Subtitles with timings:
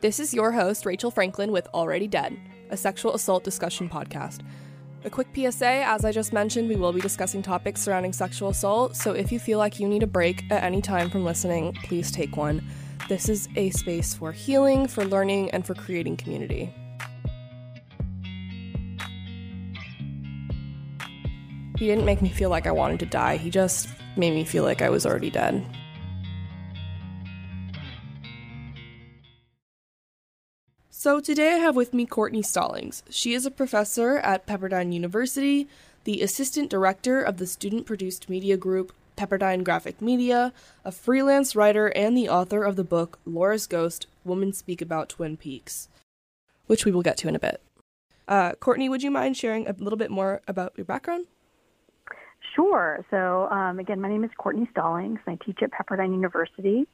[0.00, 2.38] This is your host, Rachel Franklin, with Already Dead,
[2.70, 4.42] a sexual assault discussion podcast.
[5.04, 8.94] A quick PSA as I just mentioned, we will be discussing topics surrounding sexual assault,
[8.94, 12.12] so if you feel like you need a break at any time from listening, please
[12.12, 12.64] take one.
[13.08, 16.72] This is a space for healing, for learning, and for creating community.
[21.76, 24.62] He didn't make me feel like I wanted to die, he just made me feel
[24.62, 25.66] like I was already dead.
[31.08, 33.02] So today I have with me Courtenay Stallings.
[33.08, 35.66] She is a professor at Pepperdine University,
[36.04, 40.52] the assistant director of the student produced media group Pepperdine Graphic Media,
[40.84, 45.38] a freelance writer, and the author of the book Laura's Ghost Women Speak About Twin
[45.38, 45.88] Peaks,
[46.66, 47.62] which we will get to in a bit.
[48.28, 51.24] Uh, Courtenay, would you mind sharing a little bit more about your background?
[52.54, 53.02] Sure.
[53.10, 55.20] So, um, again, my name is Courtenay Stallings.
[55.26, 56.86] And I teach at Pepperdine University,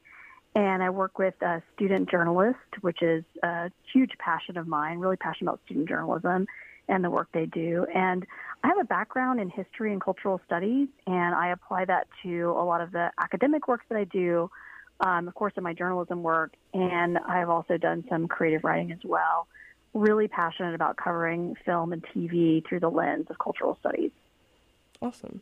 [0.55, 5.17] and I work with a student journalist, which is a huge passion of mine, really
[5.17, 6.47] passionate about student journalism
[6.87, 7.85] and the work they do.
[7.93, 8.25] And
[8.63, 12.63] I have a background in history and cultural studies, and I apply that to a
[12.63, 14.49] lot of the academic work that I do,
[15.01, 18.99] um, of course, in my journalism work, and I've also done some creative writing as
[19.03, 19.47] well.
[19.93, 24.11] Really passionate about covering film and TV through the lens of cultural studies.
[25.01, 25.41] Awesome.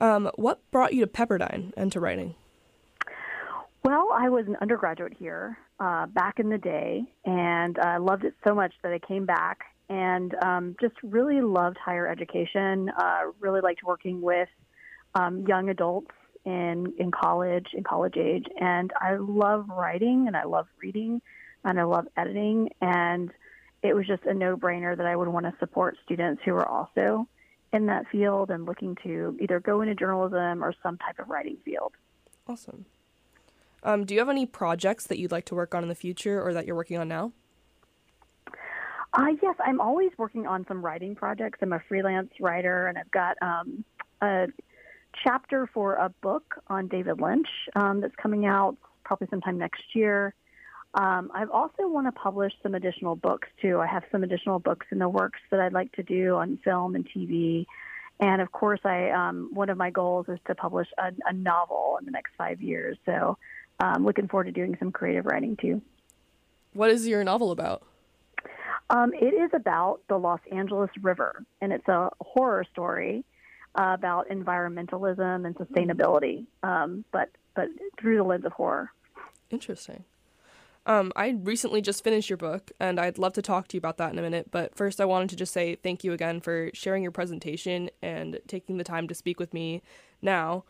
[0.00, 2.34] Um, what brought you to Pepperdine and to writing?
[3.88, 8.22] Well, I was an undergraduate here uh, back in the day, and I uh, loved
[8.24, 12.90] it so much that I came back and um, just really loved higher education.
[12.90, 14.50] Uh, really liked working with
[15.14, 16.10] um, young adults
[16.44, 21.22] in in college, in college age, and I love writing and I love reading
[21.64, 23.30] and I love editing, and
[23.82, 26.68] it was just a no brainer that I would want to support students who are
[26.68, 27.26] also
[27.72, 31.56] in that field and looking to either go into journalism or some type of writing
[31.64, 31.94] field.
[32.46, 32.84] Awesome.
[33.82, 36.42] Um, do you have any projects that you'd like to work on in the future
[36.42, 37.32] or that you're working on now?
[39.12, 41.58] Uh, yes, I'm always working on some writing projects.
[41.62, 43.84] I'm a freelance writer, and I've got um,
[44.20, 44.46] a
[45.24, 50.34] chapter for a book on David Lynch um, that's coming out probably sometime next year.
[50.94, 53.80] Um, I also want to publish some additional books too.
[53.80, 56.94] I have some additional books in the works that I'd like to do on film
[56.94, 57.66] and TV.
[58.20, 61.96] And of course, I um, one of my goals is to publish a, a novel
[62.00, 62.98] in the next five years.
[63.06, 63.38] So,
[63.80, 65.82] um, looking forward to doing some creative writing too.
[66.72, 67.82] What is your novel about?
[68.90, 73.24] Um, it is about the Los Angeles River, and it's a horror story
[73.74, 77.68] uh, about environmentalism and sustainability, um, but but
[78.00, 78.90] through the lens of horror.
[79.50, 80.04] Interesting.
[80.86, 83.98] Um, I recently just finished your book, and I'd love to talk to you about
[83.98, 84.50] that in a minute.
[84.50, 88.40] But first, I wanted to just say thank you again for sharing your presentation and
[88.46, 89.82] taking the time to speak with me
[90.22, 90.64] now.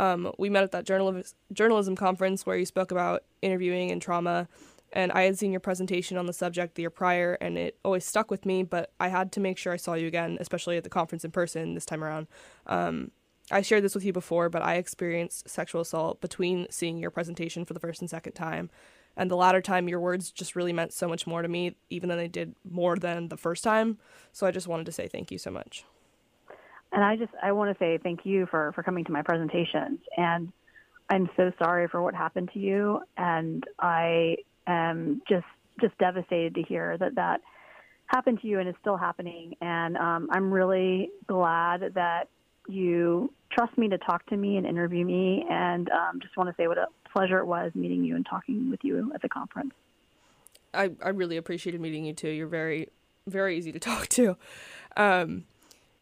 [0.00, 1.22] Um, we met at that journal-
[1.52, 4.48] journalism conference where you spoke about interviewing and trauma,
[4.94, 8.06] and I had seen your presentation on the subject the year prior, and it always
[8.06, 8.62] stuck with me.
[8.62, 11.32] But I had to make sure I saw you again, especially at the conference in
[11.32, 12.28] person this time around.
[12.66, 13.10] Um,
[13.50, 17.66] I shared this with you before, but I experienced sexual assault between seeing your presentation
[17.66, 18.70] for the first and second time.
[19.18, 22.08] And the latter time, your words just really meant so much more to me, even
[22.08, 23.98] though they did more than the first time.
[24.32, 25.84] So I just wanted to say thank you so much.
[26.92, 30.00] And I just I want to say thank you for for coming to my presentations.
[30.16, 30.52] And
[31.08, 33.00] I'm so sorry for what happened to you.
[33.16, 34.36] And I
[34.66, 35.46] am just
[35.80, 37.40] just devastated to hear that that
[38.06, 39.54] happened to you and is still happening.
[39.60, 42.28] And um, I'm really glad that
[42.68, 45.44] you trust me to talk to me and interview me.
[45.48, 48.70] And um, just want to say what a pleasure it was meeting you and talking
[48.70, 49.72] with you at the conference.
[50.72, 52.28] I, I really appreciated meeting you too.
[52.28, 52.88] You're very,
[53.26, 54.36] very easy to talk to.
[54.96, 55.44] Um,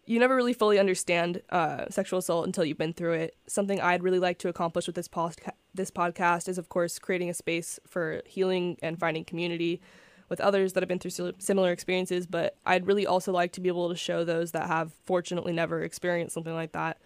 [0.08, 3.36] you never really fully understand uh, sexual assault until you've been through it.
[3.46, 7.28] Something I'd really like to accomplish with this podca- this podcast is, of course, creating
[7.28, 9.82] a space for healing and finding community
[10.30, 12.26] with others that have been through similar experiences.
[12.26, 15.82] But I'd really also like to be able to show those that have fortunately never
[15.82, 16.96] experienced something like that,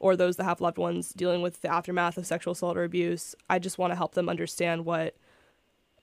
[0.00, 3.36] or those that have loved ones dealing with the aftermath of sexual assault or abuse.
[3.48, 5.14] I just want to help them understand what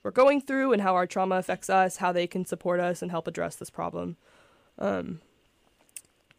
[0.04, 3.12] we're going through and how our trauma affects us, how they can support us and
[3.12, 4.16] help address this problem.
[4.79, 5.20] Um,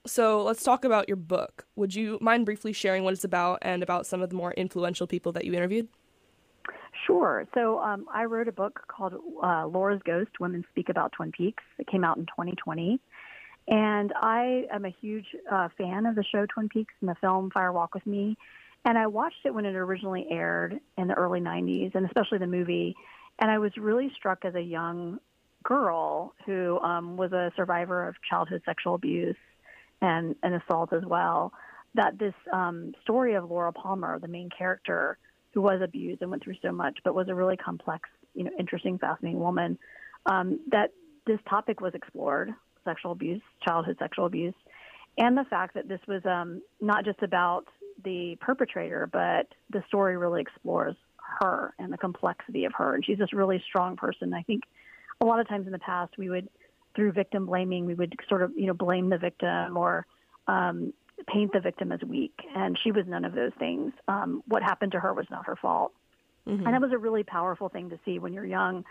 [0.06, 1.66] so let's talk about your book.
[1.76, 5.06] Would you mind briefly sharing what it's about and about some of the more influential
[5.06, 5.88] people that you interviewed?
[7.06, 7.46] Sure.
[7.54, 11.62] So um, I wrote a book called uh, Laura's Ghost Women Speak About Twin Peaks.
[11.78, 13.00] It came out in 2020.
[13.68, 17.50] And I am a huge uh, fan of the show Twin Peaks and the film
[17.50, 18.36] Fire Walk with Me.
[18.84, 22.46] And I watched it when it originally aired in the early 90s, and especially the
[22.46, 22.94] movie.
[23.40, 25.18] And I was really struck as a young
[25.64, 29.36] girl who um, was a survivor of childhood sexual abuse
[30.00, 31.52] and, and assault as well,
[31.94, 35.18] that this um, story of Laura Palmer, the main character,
[35.52, 38.50] who was abused and went through so much, but was a really complex, you know,
[38.58, 39.78] interesting, fascinating woman.
[40.26, 40.92] Um, that
[41.26, 42.52] this topic was explored:
[42.84, 44.54] sexual abuse, childhood sexual abuse,
[45.16, 47.64] and the fact that this was um, not just about
[48.04, 50.94] the perpetrator, but the story really explores
[51.40, 52.94] her and the complexity of her.
[52.94, 54.34] And she's this really strong person.
[54.34, 54.64] I think
[55.20, 56.48] a lot of times in the past we would,
[56.96, 60.06] through victim blaming, we would sort of you know blame the victim or
[60.48, 60.92] um,
[61.32, 62.34] paint the victim as weak.
[62.54, 63.92] And she was none of those things.
[64.08, 65.92] Um, what happened to her was not her fault.
[66.48, 66.64] Mm-hmm.
[66.64, 68.84] And that was a really powerful thing to see when you're young,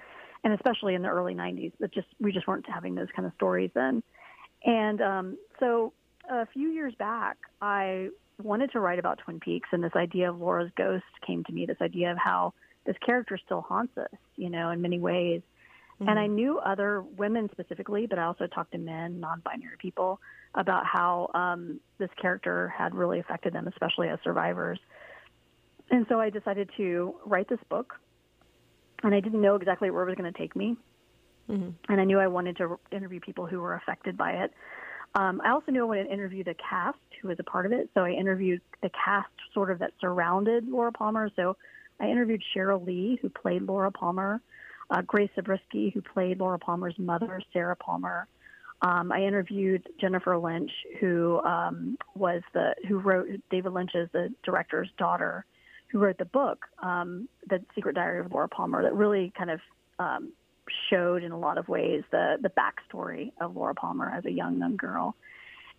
[0.44, 1.74] and especially in the early '90s.
[1.80, 4.04] But just we just weren't having those kind of stories then.
[4.64, 5.94] And um, so
[6.30, 8.10] a few years back, I
[8.42, 11.66] wanted to write about Twin Peaks, and this idea of Laura's ghost came to me.
[11.66, 12.54] This idea of how
[12.86, 15.42] this character still haunts us, you know, in many ways.
[16.00, 16.10] Mm-hmm.
[16.10, 20.20] And I knew other women specifically, but I also talked to men, non-binary people,
[20.54, 24.80] about how um, this character had really affected them, especially as survivors.
[25.90, 27.94] And so I decided to write this book,
[29.04, 30.76] and I didn't know exactly where it was going to take me.
[31.50, 31.92] Mm-hmm.
[31.92, 34.54] And I knew I wanted to interview people who were affected by it.
[35.14, 37.72] Um, I also knew I wanted to interview the cast who was a part of
[37.72, 37.90] it.
[37.94, 41.30] So I interviewed the cast sort of that surrounded Laura Palmer.
[41.36, 41.56] So
[42.00, 44.42] I interviewed Sheryl Lee, who played Laura Palmer,
[44.90, 48.28] uh, Grace Zabriskie, who played Laura Palmer's mother, Sarah Palmer.
[48.82, 54.90] Um, I interviewed Jennifer Lynch, who um, was the who wrote David Lynch's the director's
[54.98, 55.46] daughter,
[55.88, 59.60] who wrote the book, um, The Secret Diary of Laura Palmer, that really kind of
[59.98, 60.34] um,
[60.90, 64.60] showed in a lot of ways the the backstory of Laura Palmer as a young
[64.60, 65.16] young girl.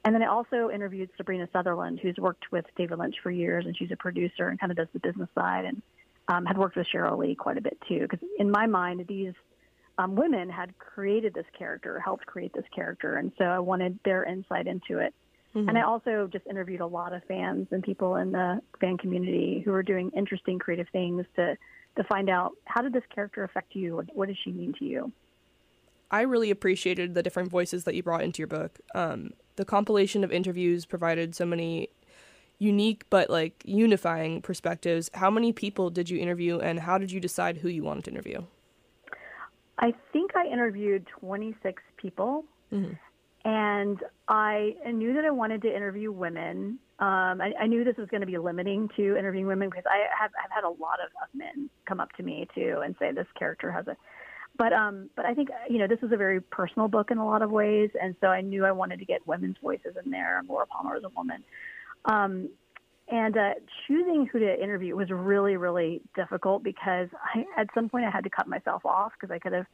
[0.05, 3.77] And then I also interviewed Sabrina Sutherland, who's worked with David Lynch for years, and
[3.77, 5.83] she's a producer and kind of does the business side, and
[6.29, 8.01] um, had worked with Sheryl Lee quite a bit too.
[8.01, 9.35] Because in my mind, these
[9.99, 14.25] um, women had created this character, helped create this character, and so I wanted their
[14.25, 15.15] insight into it.
[15.55, 15.69] Mm-hmm.
[15.71, 19.63] And I also just interviewed a lot of fans and people in the fan community
[19.65, 21.57] who are doing interesting, creative things to
[21.97, 23.97] to find out how did this character affect you?
[23.97, 25.13] What, what does she mean to you?
[26.11, 28.79] I really appreciated the different voices that you brought into your book.
[28.95, 31.89] Um, the compilation of interviews provided so many
[32.59, 35.11] unique but like unifying perspectives.
[35.15, 38.11] How many people did you interview, and how did you decide who you wanted to
[38.11, 38.43] interview?
[39.79, 42.45] I think I interviewed 26 people.
[42.73, 42.95] Mm-hmm.
[43.45, 46.81] And I knew that I wanted to interview women.
[46.99, 50.07] Um, I, I, knew this was going to be limiting to interviewing women because I
[50.19, 53.13] have I've had a lot of, of men come up to me too and say
[53.13, 53.97] this character has a
[54.57, 57.27] but um but I think you know this is a very personal book in a
[57.27, 60.43] lot of ways, and so I knew I wanted to get women's voices in there.
[60.49, 61.45] Laura Palmer is a woman,
[62.07, 62.49] um,
[63.09, 63.55] and uh,
[63.87, 68.25] choosing who to interview was really really difficult because I, at some point I had
[68.25, 69.67] to cut myself off because I could have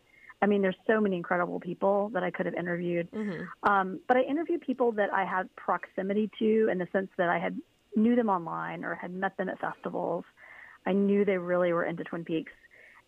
[0.43, 3.09] I mean, there's so many incredible people that I could have interviewed.
[3.13, 3.71] Mm-hmm.
[3.71, 7.39] Um, but I interviewed people that I had proximity to in the sense that I
[7.39, 7.57] had
[7.95, 10.25] knew them online or had met them at festivals.
[10.85, 12.53] I knew they really were into Twin Peaks.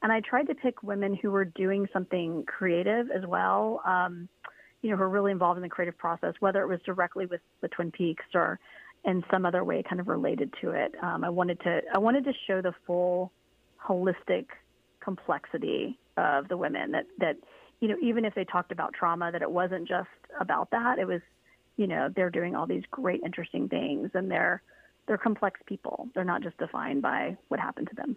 [0.01, 4.29] And I tried to pick women who were doing something creative as well, um,
[4.83, 7.41] you know, who are really involved in the creative process, whether it was directly with
[7.63, 8.61] the Twin Peaks or
[9.05, 10.95] in some other way kind of related to it.
[11.03, 13.33] Um, I wanted to I wanted to show the full
[13.83, 14.47] holistic
[15.01, 17.37] complexity of the women that that
[17.81, 20.09] you know even if they talked about trauma that it wasn't just
[20.41, 20.99] about that.
[20.99, 21.21] It was
[21.77, 24.63] you know they're doing all these great interesting things and they're
[25.07, 26.09] they're complex people.
[26.15, 28.17] They're not just defined by what happened to them.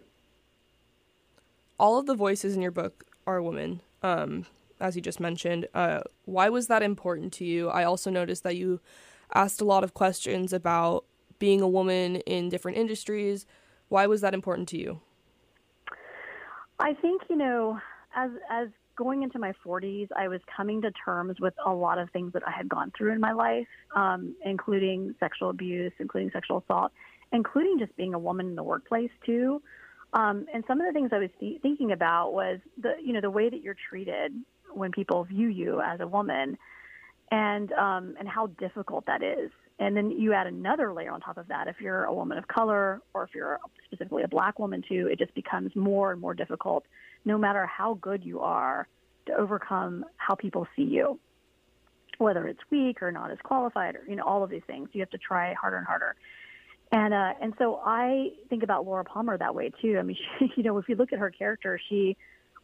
[1.78, 4.46] All of the voices in your book are women um,
[4.80, 5.68] as you just mentioned.
[5.74, 7.68] Uh, why was that important to you?
[7.68, 8.80] I also noticed that you
[9.34, 11.04] asked a lot of questions about
[11.38, 13.46] being a woman in different industries.
[13.88, 15.00] Why was that important to you?
[16.78, 17.78] I think you know,
[18.14, 22.10] as as going into my 40s, I was coming to terms with a lot of
[22.10, 26.58] things that I had gone through in my life, um, including sexual abuse, including sexual
[26.58, 26.90] assault,
[27.32, 29.62] including just being a woman in the workplace too.
[30.14, 33.20] Um, and some of the things I was th- thinking about was the you know
[33.20, 34.32] the way that you're treated
[34.72, 36.58] when people view you as a woman,
[37.30, 39.50] and um, and how difficult that is.
[39.78, 41.68] And then you add another layer on top of that.
[41.68, 45.18] If you're a woman of color or if you're specifically a black woman too, it
[45.18, 46.84] just becomes more and more difficult,
[47.24, 48.88] no matter how good you are,
[49.26, 51.20] to overcome how people see you.
[52.18, 54.88] Whether it's weak or not as qualified or, you know, all of these things.
[54.92, 56.16] You have to try harder and harder.
[56.90, 59.96] And uh, and so I think about Laura Palmer that way too.
[59.98, 62.16] I mean, she, you know, if you look at her character, she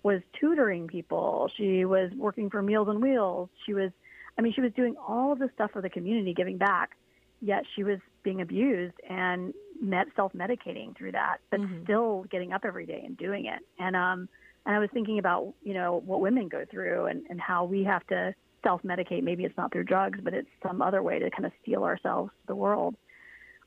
[0.03, 1.51] was tutoring people.
[1.57, 3.49] She was working for Meals on Wheels.
[3.67, 3.91] She was,
[4.39, 6.97] I mean, she was doing all of this stuff for the community, giving back
[7.41, 11.83] yet she was being abused and met self-medicating through that, but mm-hmm.
[11.85, 13.61] still getting up every day and doing it.
[13.79, 14.29] And um,
[14.65, 17.85] and I was thinking about you know what women go through and and how we
[17.85, 19.23] have to self-medicate.
[19.23, 22.31] Maybe it's not through drugs, but it's some other way to kind of steel ourselves
[22.31, 22.95] to the world.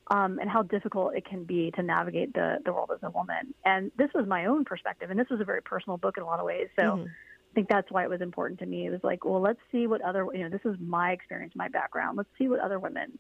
[0.10, 3.54] um, and how difficult it can be to navigate the, the world as a woman.
[3.66, 6.26] And this was my own perspective, and this was a very personal book in a
[6.26, 6.70] lot of ways.
[6.78, 7.06] So mm-hmm.
[7.58, 8.86] I think that's why it was important to me.
[8.86, 11.68] It was like, well, let's see what other, you know, this is my experience, my
[11.68, 12.16] background.
[12.16, 13.18] Let's see what other women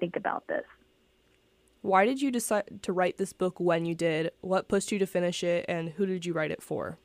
[0.00, 0.64] think about this.
[1.82, 4.32] Why did you decide to write this book when you did?
[4.40, 6.98] What pushed you to finish it, and who did you write it for?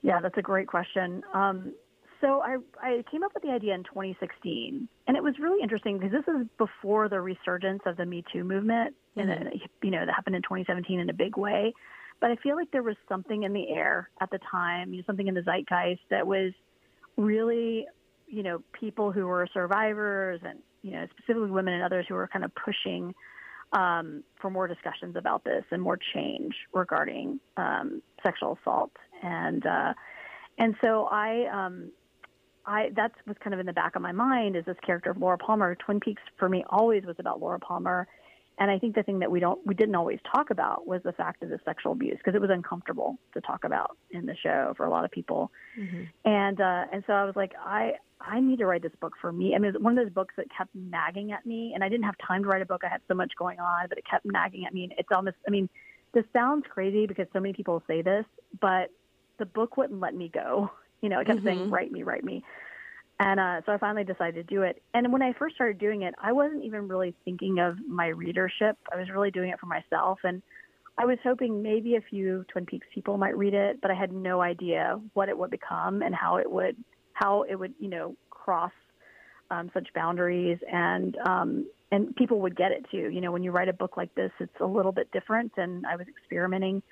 [0.00, 1.22] Yeah, that's a great question.
[1.34, 1.74] Um,
[2.22, 5.98] so I, I came up with the idea in 2016, and it was really interesting
[5.98, 9.28] because this is before the resurgence of the Me Too movement, mm-hmm.
[9.28, 11.74] and you know that happened in 2017 in a big way.
[12.20, 15.04] But I feel like there was something in the air at the time, you know,
[15.06, 16.52] something in the zeitgeist that was
[17.16, 17.86] really,
[18.26, 22.28] you know, people who were survivors and you know specifically women and others who were
[22.28, 23.14] kind of pushing
[23.72, 29.92] um, for more discussions about this and more change regarding um, sexual assault and uh,
[30.58, 31.90] and so I um,
[32.66, 35.18] I that was kind of in the back of my mind is this character of
[35.18, 35.74] Laura Palmer.
[35.74, 38.06] Twin Peaks for me always was about Laura Palmer,
[38.58, 41.12] and I think the thing that we don't we didn't always talk about was the
[41.12, 44.74] fact of the sexual abuse because it was uncomfortable to talk about in the show
[44.76, 46.04] for a lot of people, mm-hmm.
[46.24, 49.32] and uh, and so I was like I I need to write this book for
[49.32, 49.54] me.
[49.54, 51.88] I mean, it was one of those books that kept nagging at me, and I
[51.88, 52.82] didn't have time to write a book.
[52.84, 54.84] I had so much going on, but it kept nagging at me.
[54.84, 55.68] And it's almost I mean,
[56.12, 58.24] this sounds crazy because so many people say this,
[58.60, 58.90] but
[59.38, 60.70] the book wouldn't let me go.
[61.00, 61.46] You know, it kept mm-hmm.
[61.46, 62.42] saying, write me, write me.
[63.20, 64.80] And uh, so I finally decided to do it.
[64.94, 68.78] And when I first started doing it, I wasn't even really thinking of my readership.
[68.92, 70.20] I was really doing it for myself.
[70.22, 70.40] And
[70.98, 74.12] I was hoping maybe a few Twin Peaks people might read it, but I had
[74.12, 76.76] no idea what it would become and how it would,
[77.12, 78.72] how it would, you know, cross
[79.50, 83.08] um, such boundaries and um, and people would get it too.
[83.10, 85.52] You know, when you write a book like this, it's a little bit different.
[85.56, 86.82] And I was experimenting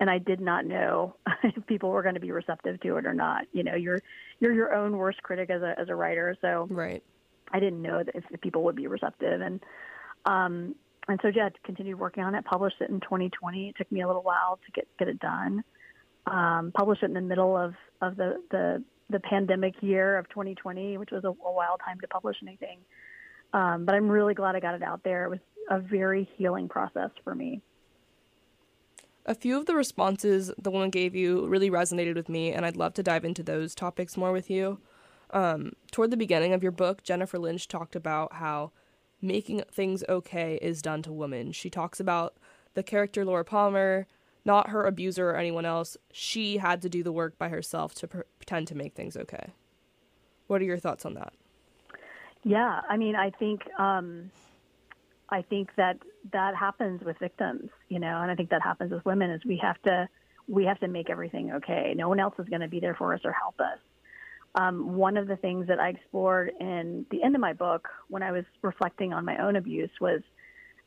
[0.00, 3.14] and I did not know if people were going to be receptive to it or
[3.14, 3.44] not.
[3.52, 4.00] You know, you're
[4.40, 7.02] you're your own worst critic as a as a writer, so right.
[7.52, 9.60] I didn't know if, if people would be receptive, and
[10.24, 10.74] um,
[11.08, 12.44] and so yeah, continued working on it.
[12.44, 13.68] Published it in 2020.
[13.68, 15.62] It took me a little while to get get it done.
[16.26, 20.98] Um, published it in the middle of of the the the pandemic year of 2020,
[20.98, 22.80] which was a, a wild time to publish anything.
[23.52, 25.24] Um, but I'm really glad I got it out there.
[25.24, 25.38] It was
[25.70, 27.62] a very healing process for me.
[29.28, 32.76] A few of the responses the woman gave you really resonated with me, and I'd
[32.76, 34.78] love to dive into those topics more with you.
[35.30, 38.70] Um, toward the beginning of your book, Jennifer Lynch talked about how
[39.20, 41.50] making things okay is done to women.
[41.50, 42.36] She talks about
[42.74, 44.06] the character Laura Palmer,
[44.44, 45.96] not her abuser or anyone else.
[46.12, 49.54] She had to do the work by herself to pretend to make things okay.
[50.46, 51.32] What are your thoughts on that?
[52.44, 54.30] Yeah, I mean, I think um,
[55.28, 55.98] I think that
[56.32, 59.58] that happens with victims, you know, and I think that happens with women is we
[59.62, 60.08] have to
[60.48, 61.92] we have to make everything okay.
[61.96, 63.78] No one else is going to be there for us or help us.
[64.54, 68.22] Um, one of the things that I explored in the end of my book when
[68.22, 70.20] I was reflecting on my own abuse was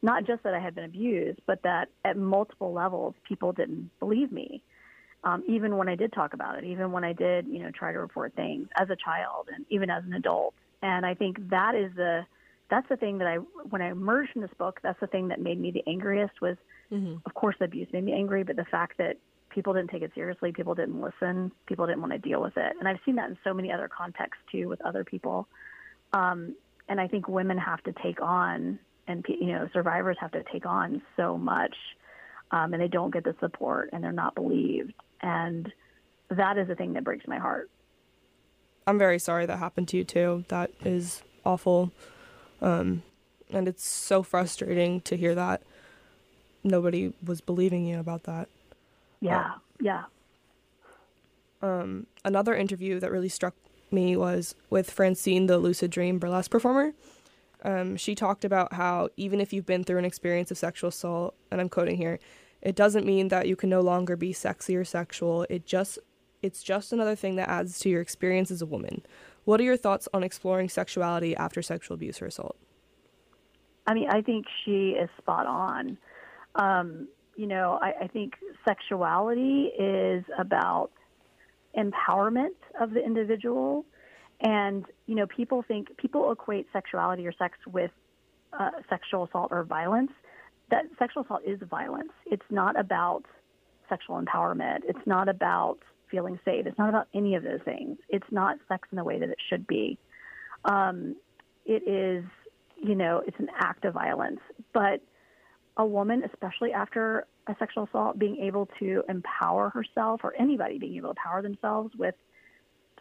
[0.02, 4.32] not just that I had been abused, but that at multiple levels people didn't believe
[4.32, 4.64] me.
[5.26, 7.92] Um, even when I did talk about it, even when I did, you know, try
[7.92, 10.54] to report things as a child and even as an adult.
[10.82, 12.26] And I think that is the
[12.70, 15.42] that's the thing that I, when I emerged from this book, that's the thing that
[15.42, 16.58] made me the angriest was,
[16.92, 17.16] mm-hmm.
[17.26, 19.18] of course, the abuse made me angry, but the fact that
[19.50, 22.74] people didn't take it seriously, people didn't listen, people didn't want to deal with it.
[22.80, 25.48] And I've seen that in so many other contexts too with other people.
[26.14, 26.56] Um,
[26.88, 30.66] and I think women have to take on, and you know, survivors have to take
[30.66, 31.76] on so much,
[32.52, 35.72] um, and they don't get the support, and they're not believed, and
[36.30, 37.70] that is the thing that breaks my heart.
[38.88, 40.46] I'm very sorry that happened to you too.
[40.48, 41.92] That is awful.
[42.62, 43.04] Um,
[43.52, 45.62] and it's so frustrating to hear that
[46.64, 48.48] nobody was believing you about that.
[49.22, 50.04] Yeah, um, yeah.
[51.62, 53.56] Um, another interview that really struck
[53.92, 56.94] me was with Francine, the lucid dream burlesque performer.
[57.64, 61.36] Um, she talked about how even if you've been through an experience of sexual assault,
[61.52, 62.20] and I'm quoting here,
[62.62, 65.46] it doesn't mean that you can no longer be sexy or sexual.
[65.50, 66.00] It just
[66.42, 69.02] it's just another thing that adds to your experience as a woman.
[69.50, 72.56] What are your thoughts on exploring sexuality after sexual abuse or assault?
[73.88, 75.98] I mean, I think she is spot on.
[76.54, 80.92] Um, you know, I, I think sexuality is about
[81.76, 83.86] empowerment of the individual.
[84.40, 87.90] And, you know, people think, people equate sexuality or sex with
[88.54, 90.12] uh, sexual assault or violence.
[90.70, 92.12] That sexual assault is violence.
[92.28, 93.24] It's not about
[93.90, 94.82] sexual empowerment.
[94.88, 95.80] It's not about
[96.10, 96.66] feeling safe.
[96.66, 97.98] It's not about any of those things.
[98.10, 99.98] It's not sex in the way that it should be.
[100.66, 101.16] Um,
[101.66, 102.24] it is,
[102.82, 104.40] you know, it's an act of violence.
[104.74, 105.02] But
[105.78, 110.98] a woman, especially after a sexual assault, being able to empower herself or anybody being
[110.98, 112.16] able to empower themselves with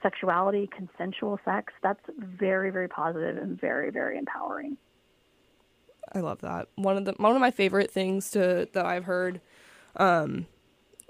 [0.03, 4.77] sexuality, consensual sex, that's very, very positive and very, very empowering.
[6.13, 6.69] I love that.
[6.77, 9.41] One of the one of my favorite things to that I've heard
[9.97, 10.47] um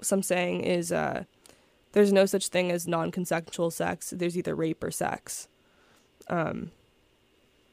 [0.01, 1.23] some saying is uh
[1.93, 4.13] there's no such thing as non-consensual sex.
[4.15, 5.47] There's either rape or sex.
[6.27, 6.71] Um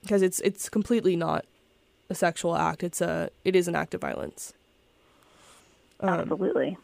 [0.03, 1.45] because it's it's completely not
[2.09, 2.83] a sexual act.
[2.83, 4.55] It's a it is an act of violence.
[6.01, 6.77] Um, Absolutely.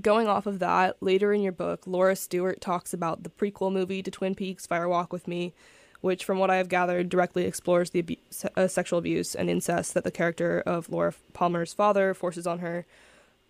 [0.00, 4.02] Going off of that, later in your book, Laura Stewart talks about the prequel movie
[4.02, 5.52] to Twin Peaks, Fire Walk with Me,
[6.00, 8.16] which, from what I have gathered, directly explores the abu-
[8.56, 12.86] uh, sexual abuse and incest that the character of Laura Palmer's father forces on her.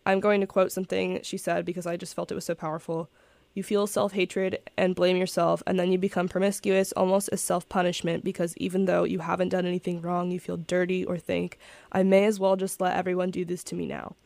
[0.05, 3.09] I'm going to quote something she said because I just felt it was so powerful.
[3.55, 7.69] You feel self hatred and blame yourself, and then you become promiscuous almost as self
[7.69, 11.59] punishment because even though you haven't done anything wrong, you feel dirty or think,
[11.93, 14.17] I may as well just let everyone do this to me now.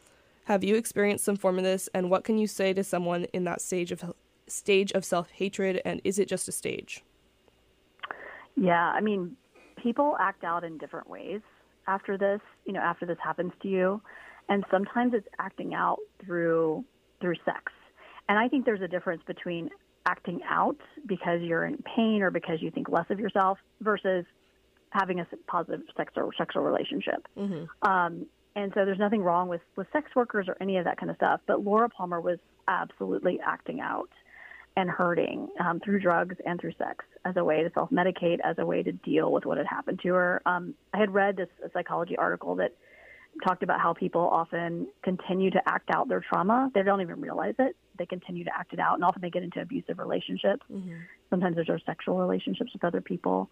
[0.44, 3.44] Have you experienced some form of this, and what can you say to someone in
[3.44, 4.14] that stage of
[4.46, 7.02] stage of self hatred, and is it just a stage?
[8.54, 9.36] Yeah, I mean,
[9.76, 11.40] people act out in different ways
[11.88, 12.40] after this.
[12.64, 14.00] You know, after this happens to you,
[14.48, 16.84] and sometimes it's acting out through
[17.20, 17.72] through sex
[18.28, 19.70] and I think there's a difference between
[20.06, 20.76] acting out
[21.06, 24.24] because you're in pain or because you think less of yourself versus
[24.90, 27.26] having a positive sex or sexual relationship.
[27.36, 27.88] Mm-hmm.
[27.88, 31.10] Um, and so there's nothing wrong with, with sex workers or any of that kind
[31.10, 31.40] of stuff.
[31.46, 32.38] But Laura Palmer was
[32.68, 34.08] absolutely acting out
[34.76, 38.56] and hurting um, through drugs and through sex as a way to self medicate, as
[38.58, 40.42] a way to deal with what had happened to her.
[40.46, 42.72] Um, I had read this psychology article that
[43.44, 46.70] talked about how people often continue to act out their trauma.
[46.74, 47.76] They don't even realize it.
[47.98, 50.64] They continue to act it out, and often they get into abusive relationships.
[50.72, 50.94] Mm-hmm.
[51.30, 53.50] Sometimes there's sexual relationships with other people.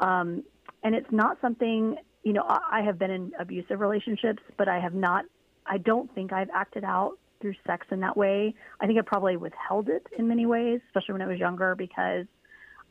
[0.00, 0.44] Um,
[0.82, 4.80] and it's not something, you know, I, I have been in abusive relationships, but I
[4.80, 5.24] have not,
[5.66, 8.54] I don't think I've acted out through sex in that way.
[8.80, 12.26] I think I probably withheld it in many ways, especially when I was younger, because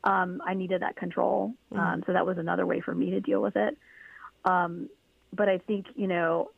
[0.04, 1.54] um, I needed that control.
[1.72, 1.80] Mm-hmm.
[1.80, 3.76] Um, so that was another way for me to deal with it.
[4.44, 4.88] Um,
[5.32, 6.50] but I think you know,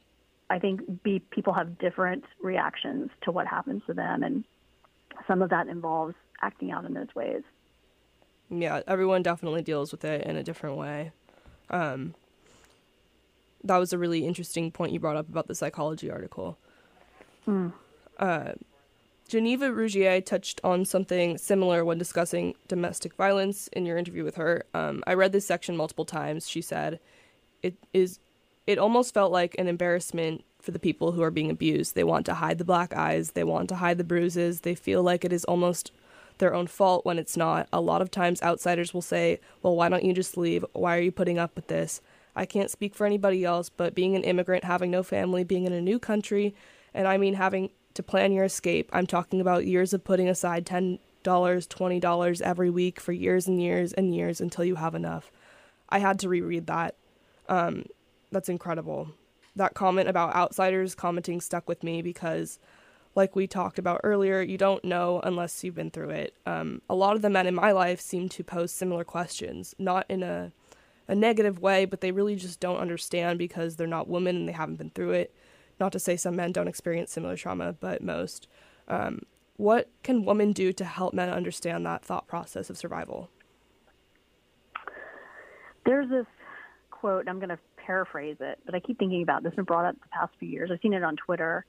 [0.50, 4.45] I think be, people have different reactions to what happens to them, and
[5.26, 7.43] some of that involves acting out in those ways.
[8.50, 11.13] Yeah, everyone definitely deals with it in a different way.
[11.71, 12.15] Um,
[13.65, 16.58] that was a really interesting point you brought up about the psychology article.
[17.49, 17.73] Mm.
[18.19, 18.52] Uh,
[19.26, 24.65] Geneva Rougier touched on something similar when discussing domestic violence in your interview with her.
[24.75, 26.49] Um, I read this section multiple times.
[26.49, 27.00] She said,
[27.63, 28.21] "It is
[28.66, 31.94] it almost felt like an embarrassment for the people who are being abused.
[31.94, 35.02] They want to hide the black eyes, they want to hide the bruises, they feel
[35.02, 35.92] like it is almost
[36.38, 37.68] their own fault when it's not.
[37.72, 40.64] A lot of times outsiders will say, Well, why don't you just leave?
[40.72, 42.00] Why are you putting up with this?
[42.34, 45.72] I can't speak for anybody else, but being an immigrant, having no family, being in
[45.72, 46.54] a new country,
[46.92, 50.66] and I mean having to plan your escape, I'm talking about years of putting aside
[50.66, 55.30] $10, $20 every week for years and years and years until you have enough.
[55.88, 56.96] I had to reread that.
[57.48, 57.84] Um,
[58.34, 59.08] that's incredible.
[59.56, 62.58] That comment about outsiders commenting stuck with me because,
[63.14, 66.34] like we talked about earlier, you don't know unless you've been through it.
[66.44, 70.04] Um, a lot of the men in my life seem to pose similar questions, not
[70.08, 70.52] in a
[71.06, 74.52] a negative way, but they really just don't understand because they're not women and they
[74.52, 75.34] haven't been through it.
[75.78, 78.49] Not to say some men don't experience similar trauma, but most.
[78.88, 79.20] Um,
[79.58, 83.28] what can women do to help men understand that thought process of survival?
[85.84, 86.26] There's this
[87.04, 89.52] quote, I'm going to paraphrase it, but I keep thinking about this.
[89.56, 90.70] and brought up the past few years.
[90.73, 91.64] I've seen it on Twitter,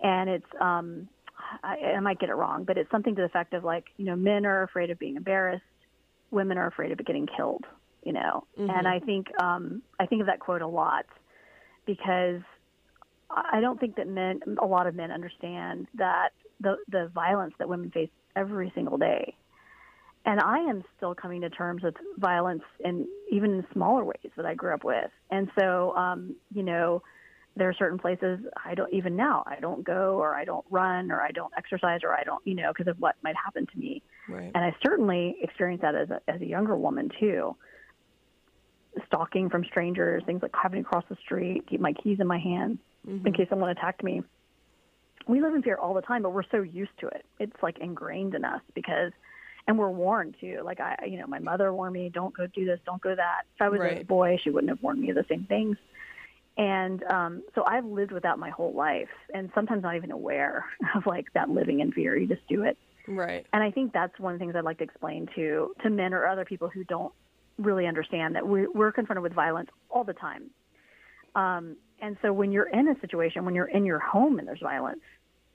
[0.00, 1.08] and it's um,
[1.62, 4.06] I, I might get it wrong, but it's something to the effect of like, you
[4.06, 5.62] know, men are afraid of being embarrassed,
[6.30, 7.64] women are afraid of getting killed.
[8.02, 8.70] You know, mm-hmm.
[8.70, 11.04] and I think um, I think of that quote a lot
[11.84, 12.40] because
[13.30, 17.68] I don't think that men, a lot of men, understand that the the violence that
[17.68, 19.34] women face every single day
[20.26, 24.44] and I am still coming to terms with violence in even in smaller ways that
[24.44, 25.10] I grew up with.
[25.30, 27.02] And so, um, you know,
[27.56, 31.10] there are certain places I don't even now I don't go or I don't run
[31.10, 33.78] or I don't exercise or I don't, you know, because of what might happen to
[33.78, 34.02] me.
[34.28, 34.50] Right.
[34.54, 37.56] And I certainly experienced that as a, as a younger woman too.
[39.06, 42.38] Stalking from strangers, things like having to cross the street, keep my keys in my
[42.38, 42.78] hand
[43.08, 43.26] mm-hmm.
[43.26, 44.22] in case someone attacked me.
[45.26, 47.24] We live in fear all the time, but we're so used to it.
[47.38, 49.12] It's like ingrained in us because–
[49.70, 50.62] and we're warned too.
[50.64, 53.42] Like I, you know, my mother warned me, don't go do this, don't go that.
[53.54, 54.02] If I was right.
[54.02, 55.76] a boy, she wouldn't have warned me of the same things.
[56.56, 60.64] And um, so I've lived with that my whole life, and sometimes not even aware
[60.96, 62.16] of like that living in fear.
[62.16, 62.76] You just do it.
[63.06, 63.46] Right.
[63.52, 66.12] And I think that's one of the things I'd like to explain to to men
[66.12, 67.12] or other people who don't
[67.56, 70.50] really understand that we're, we're confronted with violence all the time.
[71.36, 74.60] Um, and so when you're in a situation, when you're in your home and there's
[74.60, 75.02] violence,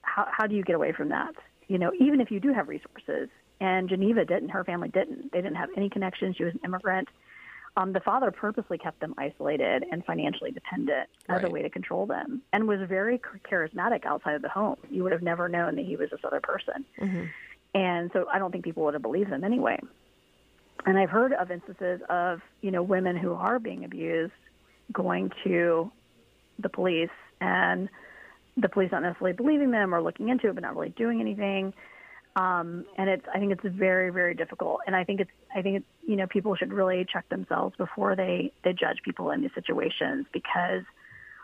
[0.00, 1.34] how, how do you get away from that?
[1.68, 3.28] You know, even if you do have resources,
[3.60, 4.50] and Geneva didn't.
[4.50, 5.32] Her family didn't.
[5.32, 6.36] They didn't have any connections.
[6.36, 7.08] She was an immigrant.
[7.78, 12.06] um, the father purposely kept them isolated and financially dependent as a way to control
[12.06, 14.76] them and was very charismatic outside of the home.
[14.90, 16.84] You would have never known that he was this other person.
[17.74, 19.78] And so I don't think people would have believed him anyway.
[20.86, 24.32] And I've heard of instances of, you know, women who are being abused
[24.92, 25.90] going to
[26.58, 27.88] the police and
[28.56, 31.72] the police not necessarily believing them or looking into it but not really doing anything.
[32.36, 35.78] Um, and it's I think it's very very difficult, and I think it's I think
[35.78, 39.54] it's, you know people should really check themselves before they they judge people in these
[39.54, 40.82] situations because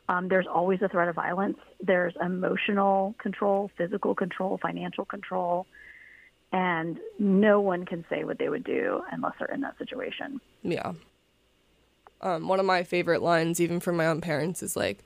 [0.09, 1.57] um, there's always a threat of violence.
[1.81, 5.67] There's emotional control, physical control, financial control,
[6.53, 10.41] and no one can say what they would do unless they're in that situation.
[10.63, 10.93] Yeah.
[12.21, 15.03] Um, one of my favorite lines, even from my own parents, is like,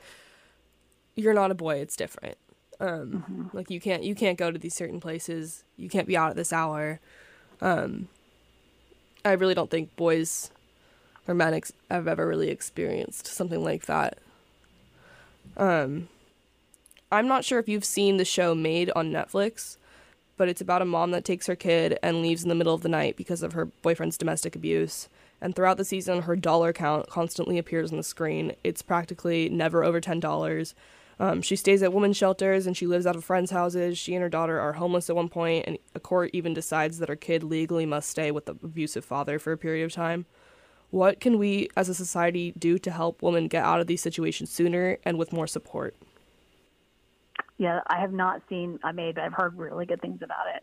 [1.16, 1.76] "You're not a boy.
[1.76, 2.36] It's different.
[2.78, 5.64] Um, Like you can't you can't go to these certain places.
[5.76, 7.00] You can't be out at this hour."
[7.60, 8.08] Um,
[9.24, 10.50] I really don't think boys
[11.26, 14.18] or men ex- have ever really experienced something like that.
[15.56, 16.08] Um,
[17.10, 19.76] I'm not sure if you've seen the show Maid on Netflix,
[20.36, 22.82] but it's about a mom that takes her kid and leaves in the middle of
[22.82, 25.08] the night because of her boyfriend's domestic abuse.
[25.40, 28.52] And throughout the season, her dollar count constantly appears on the screen.
[28.64, 30.74] It's practically never over $10.
[31.18, 33.96] Um, she stays at women's shelters and she lives out of friends' houses.
[33.96, 37.08] She and her daughter are homeless at one point, and a court even decides that
[37.08, 40.26] her kid legally must stay with the abusive father for a period of time.
[40.90, 44.50] What can we as a society do to help women get out of these situations
[44.50, 45.96] sooner and with more support?
[47.58, 50.62] Yeah, I have not seen I Maid, but I've heard really good things about it.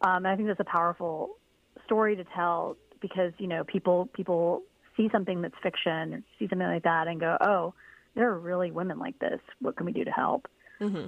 [0.00, 1.36] Um, and I think that's a powerful
[1.84, 4.62] story to tell because you know people people
[4.96, 7.74] see something that's fiction, see something like that, and go, "Oh,
[8.14, 9.40] there are really women like this.
[9.60, 10.48] What can we do to help?"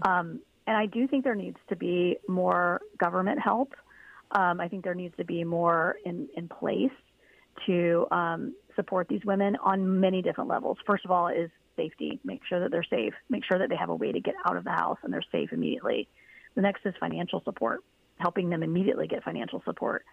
[0.02, 3.74] Um, and I do think there needs to be more government help.
[4.32, 6.92] Um, I think there needs to be more in in place
[7.66, 10.78] to um, support these women on many different levels.
[10.86, 12.20] First of all, is safety.
[12.24, 13.14] Make sure that they're safe.
[13.28, 15.22] Make sure that they have a way to get out of the house and they're
[15.32, 16.08] safe immediately.
[16.54, 17.80] The next is financial support,
[18.18, 20.04] helping them immediately get financial support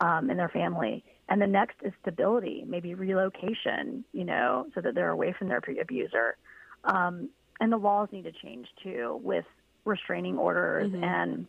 [0.00, 1.04] um, in their family.
[1.28, 5.60] And the next is stability, maybe relocation, you know, so that they're away from their
[5.60, 6.36] pre- abuser.
[6.84, 7.30] Um,
[7.60, 9.44] and the laws need to change too with
[9.84, 11.46] restraining orders and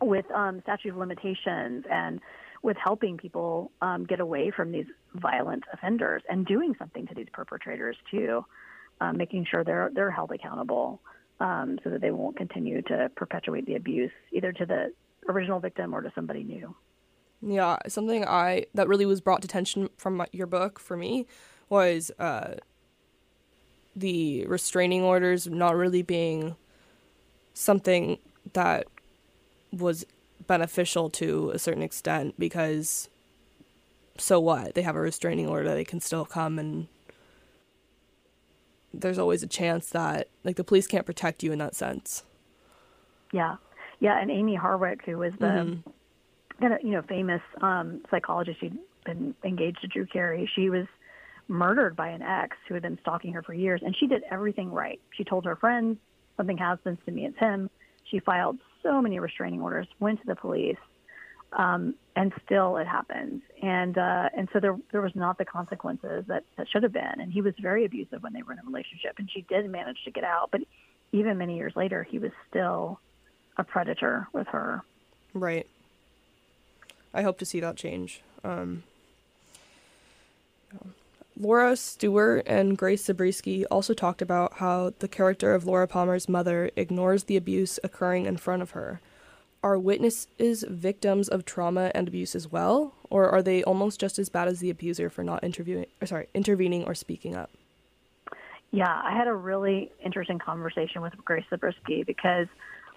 [0.00, 2.20] with um, statute of limitations and
[2.62, 7.26] with helping people um, get away from these violent offenders and doing something to these
[7.32, 8.44] perpetrators too,
[9.00, 11.00] um, making sure they're they're held accountable
[11.40, 14.92] um, so that they won't continue to perpetuate the abuse either to the
[15.28, 16.74] original victim or to somebody new.
[17.46, 21.26] Yeah, something I that really was brought to attention from my, your book for me
[21.68, 22.54] was uh,
[23.94, 26.56] the restraining orders not really being
[27.52, 28.18] something
[28.54, 28.86] that
[29.72, 30.06] was
[30.46, 33.10] beneficial to a certain extent because
[34.16, 34.74] so what?
[34.74, 36.88] They have a restraining order they can still come and
[38.92, 42.24] there's always a chance that like the police can't protect you in that sense.
[43.32, 43.56] Yeah,
[44.00, 44.18] yeah.
[44.18, 45.78] And Amie Harwick, who was the
[46.60, 50.50] kind you know famous um, psychologist, she'd been engaged to Drew Carey.
[50.54, 50.86] She was
[51.48, 54.70] murdered by an ex who had been stalking her for years, and she did everything
[54.70, 55.00] right.
[55.10, 55.98] She told her friends,
[56.36, 57.70] "Something happens to me, it's him."
[58.10, 60.76] She filed so many restraining orders, went to the police,
[61.52, 63.42] um, and still it happened.
[63.62, 67.20] And uh, and so there there was not the consequences that that should have been.
[67.20, 69.98] And he was very abusive when they were in a relationship, and she did manage
[70.04, 70.60] to get out, but
[71.14, 72.98] even many years later, he was still
[73.56, 74.82] a predator with her.
[75.32, 75.66] Right.
[77.14, 78.22] I hope to see that change.
[78.42, 78.82] Um,
[81.38, 86.70] Laura Stewart and Grace Zabriskie also talked about how the character of Laura Palmer's mother
[86.76, 89.00] ignores the abuse occurring in front of her.
[89.62, 94.28] Are witnesses victims of trauma and abuse as well, or are they almost just as
[94.28, 97.50] bad as the abuser for not interviewing, or sorry, intervening or speaking up?
[98.70, 102.46] Yeah, I had a really interesting conversation with Grace Zabriskie because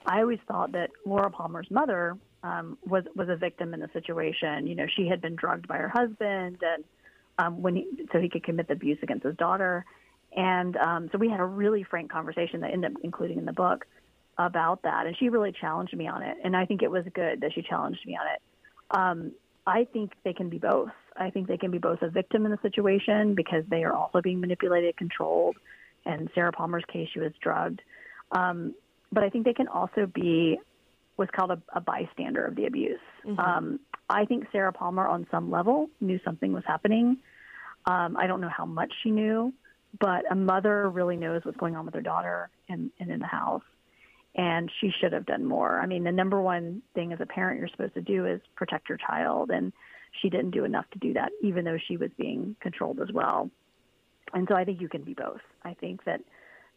[0.05, 4.67] I always thought that Laura Palmer's mother um, was was a victim in the situation.
[4.67, 6.83] You know, she had been drugged by her husband, and
[7.37, 9.85] um, when he, so he could commit the abuse against his daughter,
[10.35, 13.53] and um, so we had a really frank conversation that ended up including in the
[13.53, 13.85] book
[14.37, 17.41] about that, and she really challenged me on it, and I think it was good
[17.41, 18.41] that she challenged me on it.
[18.91, 19.31] Um,
[19.65, 20.91] I think they can be both.
[21.17, 24.21] I think they can be both a victim in the situation because they are also
[24.21, 25.57] being manipulated, controlled.
[26.05, 27.81] And Sarah Palmer's case, she was drugged.
[28.31, 28.75] Um,
[29.11, 30.57] but I think they can also be
[31.17, 32.99] what's called a, a bystander of the abuse.
[33.37, 37.17] Um, I think Sarah Palmer, on some level, knew something was happening.
[37.85, 39.53] Um, I don't know how much she knew,
[39.99, 43.27] but a mother really knows what's going on with her daughter and, and in the
[43.27, 43.63] house.
[44.35, 45.79] And she should have done more.
[45.79, 48.87] I mean, the number one thing as a parent you're supposed to do is protect
[48.87, 49.49] your child.
[49.49, 49.73] And
[50.21, 53.49] she didn't do enough to do that, even though she was being controlled as well.
[54.33, 55.41] And so I think you can be both.
[55.63, 56.21] I think that,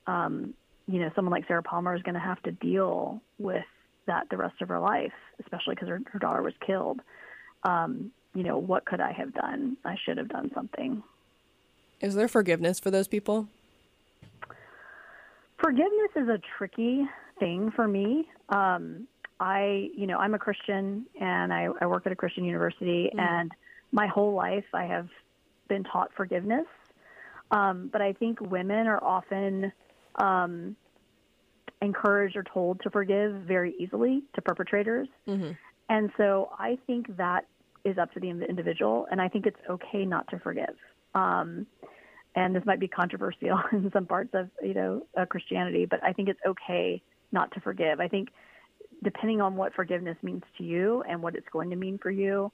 [0.06, 0.54] um,
[0.86, 3.64] you know, someone like Sarah Palmer is going to have to deal with
[4.10, 7.00] that the rest of her life, especially because her, her daughter was killed.
[7.62, 9.76] Um, you know, what could I have done?
[9.84, 11.02] I should have done something.
[12.00, 13.48] Is there forgiveness for those people?
[15.58, 17.06] Forgiveness is a tricky
[17.38, 18.28] thing for me.
[18.48, 19.06] Um,
[19.38, 23.20] I, you know, I'm a Christian and I, I work at a Christian university, mm.
[23.20, 23.52] and
[23.92, 25.08] my whole life I have
[25.68, 26.66] been taught forgiveness.
[27.52, 29.72] Um, but I think women are often
[30.16, 30.76] um,
[31.82, 35.08] encouraged or told to forgive very easily to perpetrators.
[35.26, 35.52] Mm-hmm.
[35.88, 37.46] And so I think that
[37.84, 40.76] is up to the individual, and I think it's okay not to forgive.
[41.14, 41.66] Um,
[42.36, 46.12] and this might be controversial in some parts of you know uh, Christianity, but I
[46.12, 48.00] think it's okay not to forgive.
[48.00, 48.28] I think
[49.02, 52.52] depending on what forgiveness means to you and what it's going to mean for you,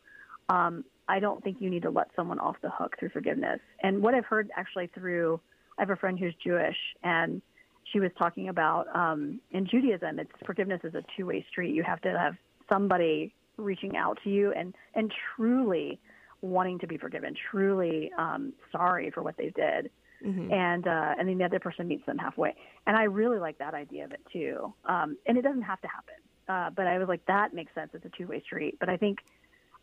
[0.48, 3.58] um, I don't think you need to let someone off the hook through forgiveness.
[3.82, 5.40] And what I've heard actually through,
[5.78, 7.42] I have a friend who's Jewish, and
[7.92, 11.74] she was talking about um, in Judaism, it's forgiveness is a two way street.
[11.74, 12.34] You have to have
[12.68, 16.00] somebody reaching out to you and and truly
[16.42, 19.90] wanting to be forgiven, truly um, sorry for what they did,
[20.24, 20.52] mm-hmm.
[20.52, 22.54] and uh, and then the other person meets them halfway.
[22.86, 24.72] And I really like that idea of it too.
[24.84, 26.14] Um, and it doesn't have to happen,
[26.48, 27.90] uh, but I was like, that makes sense.
[27.94, 28.76] It's a two way street.
[28.78, 29.18] But I think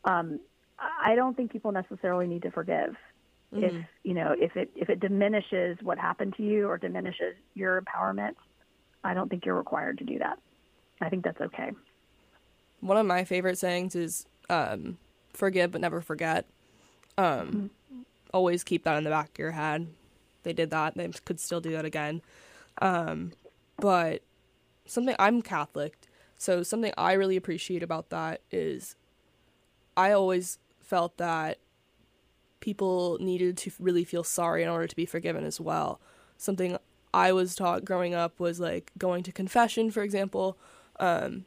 [0.06, 0.40] um,
[0.80, 2.96] I don't think people necessarily need to forgive.
[3.54, 3.64] Mm-hmm.
[3.64, 7.82] If you know if it if it diminishes what happened to you or diminishes your
[7.82, 8.36] empowerment,
[9.04, 10.40] I don't think you're required to do that.
[11.02, 11.72] I think that's okay.
[12.80, 14.98] One of my favorite sayings is um,
[15.34, 16.46] forgive but never forget.
[17.18, 18.02] Um, mm-hmm.
[18.34, 19.88] Always keep that in the back of your head.
[20.44, 20.96] They did that.
[20.96, 22.22] They could still do that again.
[22.82, 23.34] Um,
[23.78, 24.24] but
[24.86, 25.98] something I'm Catholic,
[26.38, 28.96] so something I really appreciate about that is
[29.96, 31.60] I always felt that
[32.64, 36.00] people needed to really feel sorry in order to be forgiven as well.
[36.38, 36.78] Something
[37.14, 40.58] I was taught growing up was like going to confession, for example.
[40.98, 41.46] Um,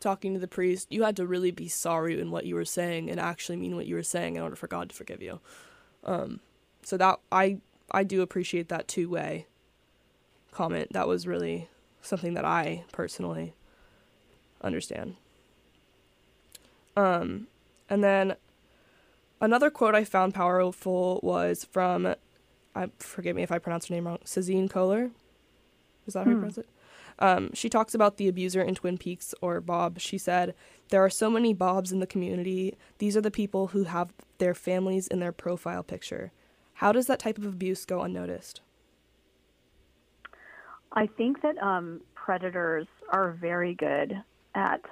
[0.00, 3.10] talking to the priest, you had to really be sorry in what you were saying
[3.10, 5.40] and actually mean what you were saying in order for God to forgive you.
[6.04, 6.40] Um,
[6.82, 7.58] so that I
[7.90, 9.46] I do appreciate that two way
[10.52, 10.94] comment.
[10.94, 11.68] That was really
[12.00, 13.52] something that I personally
[14.62, 15.16] understand.
[16.96, 17.48] Um,
[17.90, 18.36] and then
[19.40, 22.14] another quote I found powerful was from,
[22.74, 25.10] I forgive me if I pronounce her name wrong, Cezanne Kohler.
[26.06, 26.40] Is that how you hmm.
[26.40, 26.68] pronounce it?
[27.18, 29.98] Um, she talks about the abuser in Twin Peaks or Bob.
[29.98, 30.54] She said,
[30.90, 32.76] There are so many Bobs in the community.
[32.98, 36.32] These are the people who have their families in their profile picture.
[36.74, 38.60] How does that type of abuse go unnoticed?
[40.92, 44.22] I think that um, predators are very good
[44.54, 44.82] at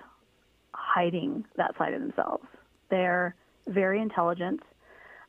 [0.72, 2.44] hiding that side of themselves.
[2.90, 3.34] They're
[3.66, 4.60] very intelligent.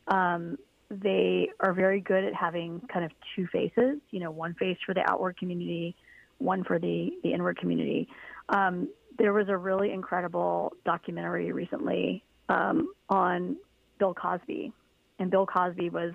[0.07, 0.57] Um,
[0.89, 4.93] they are very good at having kind of two faces, you know, one face for
[4.93, 5.95] the outward community,
[6.37, 8.07] one for the, the inward community.
[8.49, 13.55] Um, there was a really incredible documentary recently um, on
[13.97, 14.71] Bill Cosby,
[15.19, 16.13] and Bill Cosby was,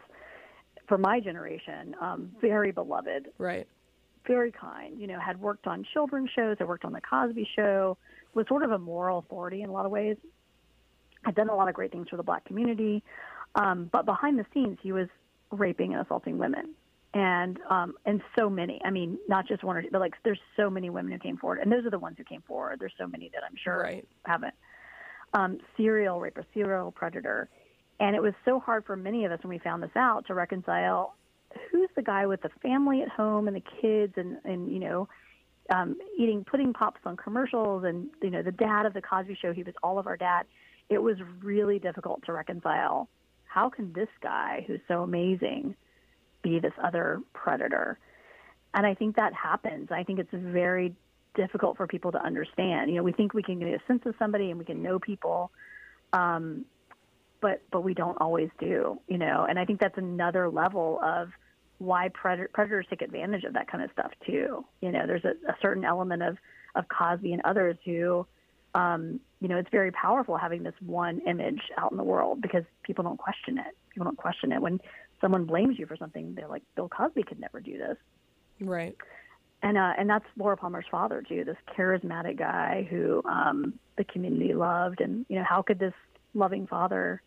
[0.87, 3.29] for my generation, um, very beloved.
[3.39, 3.67] Right.
[4.27, 5.01] Very kind.
[5.01, 7.97] You know, had worked on children's shows, had worked on the Cosby Show,
[8.35, 10.17] was sort of a moral authority in a lot of ways.
[11.25, 13.03] Had done a lot of great things for the black community,
[13.55, 15.09] um, but behind the scenes, he was
[15.51, 16.75] raping and assaulting women
[17.13, 18.81] and um, and so many.
[18.85, 21.37] I mean, not just one or two, but like there's so many women who came
[21.37, 22.79] forward, and those are the ones who came forward.
[22.79, 24.07] There's so many that I'm sure right.
[24.25, 24.55] haven't.
[25.33, 27.49] Um, serial raper, serial predator,
[27.99, 30.35] and it was so hard for many of us when we found this out to
[30.35, 31.15] reconcile
[31.73, 35.09] who's the guy with the family at home and the kids, and and you know.
[35.73, 39.53] Um, eating pudding pops on commercials, and you know the dad of the Cosby Show.
[39.53, 40.45] He was all of our dad.
[40.91, 43.09] It was really difficult to reconcile.
[43.45, 45.75] How can this guy, who's so amazing,
[46.43, 47.99] be this other predator.
[48.75, 49.89] And I think that happens.
[49.91, 50.95] I think it's very
[51.35, 52.91] difficult for people to understand.
[52.91, 54.99] You know, we think we can get a sense of somebody and we can know
[54.99, 55.51] people,
[56.13, 56.65] um,
[57.41, 59.01] but but we don't always do.
[59.09, 61.31] You know, and I think that's another level of
[61.79, 64.65] why predator, predators take advantage of that kind of stuff too.
[64.81, 66.37] You know, there's a, a certain element of
[66.77, 68.27] of Cosby and others who,
[68.75, 72.65] um, you know, it's very powerful having this one image out in the world because
[72.83, 73.77] people don't question it.
[73.93, 74.81] People don't question it when
[75.21, 77.97] someone blames you for something, they're like, Bill Cosby could never do this.
[78.61, 78.97] Right.
[79.63, 84.55] And uh, and that's Laura Palmer's father too, this charismatic guy who um, the community
[84.55, 85.93] loved, and you know how could this
[86.33, 87.21] loving father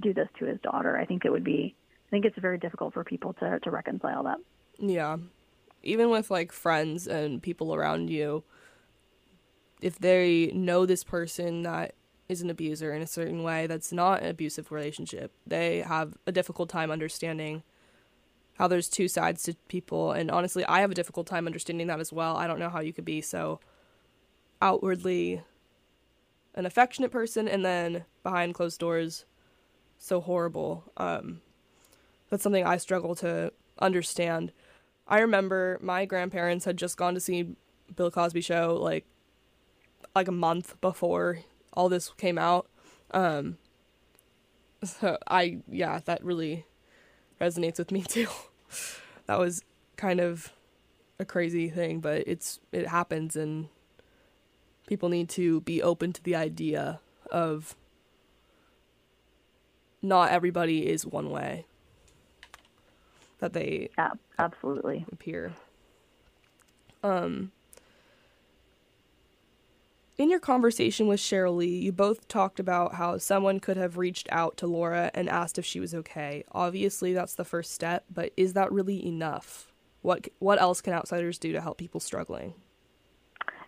[0.00, 0.98] do this to his daughter?
[0.98, 1.76] I think it would be,
[2.08, 4.38] I think it's very difficult for people to to reconcile that.
[4.80, 5.18] Yeah,
[5.84, 8.42] even with like friends and people around you,
[9.80, 11.94] if they know this person that
[12.28, 15.32] is an abuser in a certain way that's not an abusive relationship.
[15.46, 17.62] They have a difficult time understanding
[18.54, 22.00] how there's two sides to people and honestly I have a difficult time understanding that
[22.00, 22.36] as well.
[22.36, 23.60] I don't know how you could be so
[24.60, 25.42] outwardly
[26.54, 29.24] an affectionate person and then behind closed doors
[29.98, 30.84] so horrible.
[30.96, 31.42] Um
[32.28, 34.52] that's something I struggle to understand.
[35.06, 37.54] I remember my grandparents had just gone to see
[37.94, 39.06] Bill Cosby show like
[40.16, 41.40] like a month before
[41.74, 42.66] all this came out.
[43.12, 43.58] Um
[44.82, 46.64] so I yeah, that really
[47.40, 48.26] resonates with me too.
[49.26, 49.62] that was
[49.96, 50.52] kind of
[51.18, 53.68] a crazy thing, but it's it happens and
[54.86, 57.00] people need to be open to the idea
[57.30, 57.76] of
[60.00, 61.66] not everybody is one way
[63.40, 65.52] that they yeah, absolutely appear.
[67.02, 67.52] Um
[70.18, 74.28] in your conversation with Sheryl Lee, you both talked about how someone could have reached
[74.32, 76.44] out to Laura and asked if she was okay.
[76.52, 79.72] Obviously, that's the first step, but is that really enough?
[80.02, 82.54] What what else can outsiders do to help people struggling?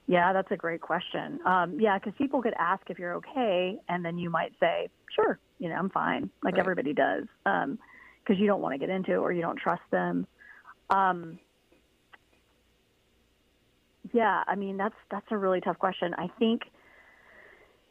[0.07, 1.39] Yeah, that's a great question.
[1.45, 5.39] Um, yeah, because people could ask if you're okay, and then you might say, "Sure,
[5.59, 6.61] you know, I'm fine," like right.
[6.61, 9.83] everybody does, because um, you don't want to get into it or you don't trust
[9.91, 10.27] them.
[10.89, 11.39] Um,
[14.13, 16.15] yeah, I mean that's that's a really tough question.
[16.17, 16.63] I think,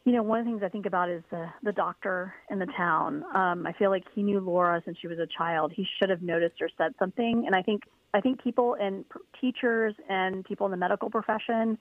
[0.04, 2.68] you know, one of the things I think about is the the doctor in the
[2.76, 3.24] town.
[3.34, 5.72] Um, I feel like he knew Laura since she was a child.
[5.74, 7.44] He should have noticed or said something.
[7.46, 7.82] And I think
[8.14, 9.04] I think people and
[9.40, 11.78] teachers and people in the medical profession,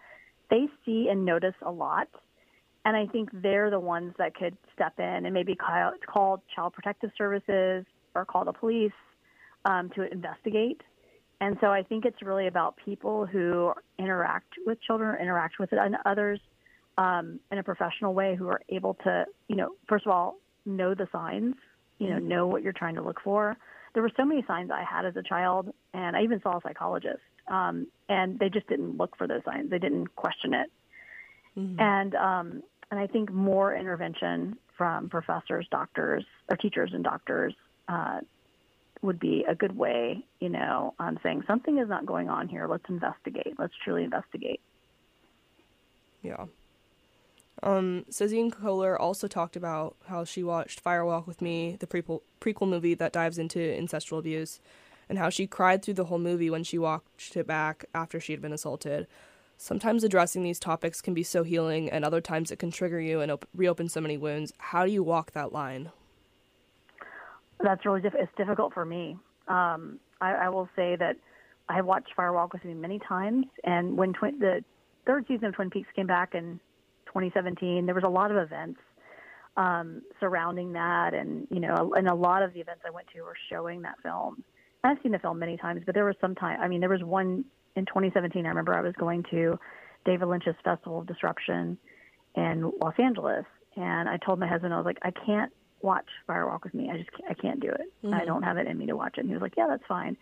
[0.50, 2.08] they see and notice a lot.
[2.86, 6.74] And I think they're the ones that could step in and maybe call, call Child
[6.74, 8.94] Protective Services or call the police
[9.66, 10.82] um, to investigate
[11.40, 15.80] and so I think it's really about people who interact with children, interact with it
[15.80, 16.40] and others
[16.98, 20.96] um, in a professional way, who are able to, you know, first of all, know
[20.96, 21.56] the signs,
[22.00, 22.28] you know, mm-hmm.
[22.28, 23.56] know what you're trying to look for.
[23.94, 26.62] There were so many signs I had as a child, and I even saw a
[26.62, 29.70] psychologist, um, and they just didn't look for those signs.
[29.70, 30.72] They didn't question it.
[31.58, 31.80] Mm-hmm.
[31.80, 37.54] And um, and I think more intervention from professors, doctors, or teachers and doctors
[37.88, 38.20] uh,
[39.02, 42.68] would be a good way, you know, on saying something is not going on here.
[42.68, 43.56] Let's investigate.
[43.58, 44.62] Let's truly investigate.
[46.22, 46.46] Yeah.
[47.64, 48.06] Um,
[48.52, 52.94] Kohler also talked about how she watched Fire Walk with Me, the prequel prequel movie
[52.94, 54.60] that dives into incestual abuse,
[55.10, 58.32] and how she cried through the whole movie when she watched it back after she
[58.34, 59.08] had been assaulted.
[59.58, 63.22] Sometimes addressing these topics can be so healing, and other times it can trigger you
[63.22, 64.54] and op- reopen so many wounds.
[64.60, 65.92] How do you walk that line?
[67.60, 69.18] That's really diff- it's difficult for me.
[69.48, 71.16] Um, I, I will say that
[71.70, 74.64] I have watched Fire Walk with Me many times, and when twi- the
[75.06, 76.60] third season of Twin Peaks came back in
[77.08, 78.80] 2017, there was a lot of events
[79.58, 83.22] um, surrounding that, and you know, and a lot of the events I went to
[83.22, 84.44] were showing that film.
[84.84, 86.62] I've seen the film many times, but there was some time.
[86.62, 87.44] I mean, there was one
[87.76, 88.46] in 2017.
[88.46, 89.60] I remember I was going to
[90.06, 91.78] David Lynch's Festival of Disruption
[92.36, 96.48] in Los Angeles, and I told my husband I was like, I can't watch Fire
[96.48, 96.90] Walk with me.
[96.92, 97.94] I just can't, I can't do it.
[98.04, 98.14] Mm-hmm.
[98.14, 99.22] I don't have it in me to watch it.
[99.22, 100.18] And he was like, yeah, that's fine.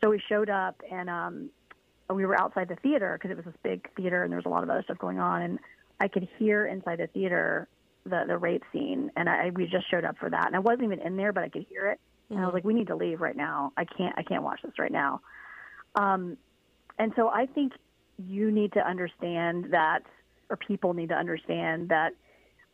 [0.00, 1.50] So we showed up and um,
[2.10, 4.50] we were outside the theater because it was this big theater and there was a
[4.50, 5.42] lot of other stuff going on.
[5.42, 5.58] And
[6.00, 7.68] I could hear inside the theater
[8.04, 10.46] the the rape scene, and I we just showed up for that.
[10.46, 12.00] And I wasn't even in there, but I could hear it.
[12.26, 12.34] Mm-hmm.
[12.34, 12.56] And I was mm-hmm.
[12.56, 13.72] like, we need to leave right now.
[13.76, 15.20] I can't I can't watch this right now.
[15.94, 16.36] Um,
[16.98, 17.72] and so I think
[18.18, 20.00] you need to understand that,
[20.50, 22.12] or people need to understand that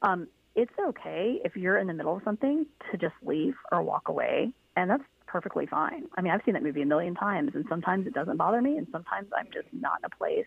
[0.02, 4.08] um, it's okay if you're in the middle of something to just leave or walk
[4.08, 6.06] away, and that's perfectly fine.
[6.16, 8.76] I mean, I've seen that movie a million times, and sometimes it doesn't bother me,
[8.76, 10.46] and sometimes I'm just not in a place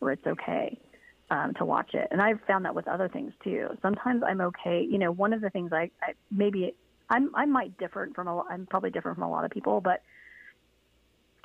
[0.00, 0.78] where it's okay
[1.30, 2.08] um, to watch it.
[2.10, 3.68] And I've found that with other things too.
[3.82, 4.86] Sometimes I'm okay.
[4.88, 6.74] You know, one of the things I, I maybe
[7.10, 10.02] I'm I might differ from a I'm probably different from a lot of people, but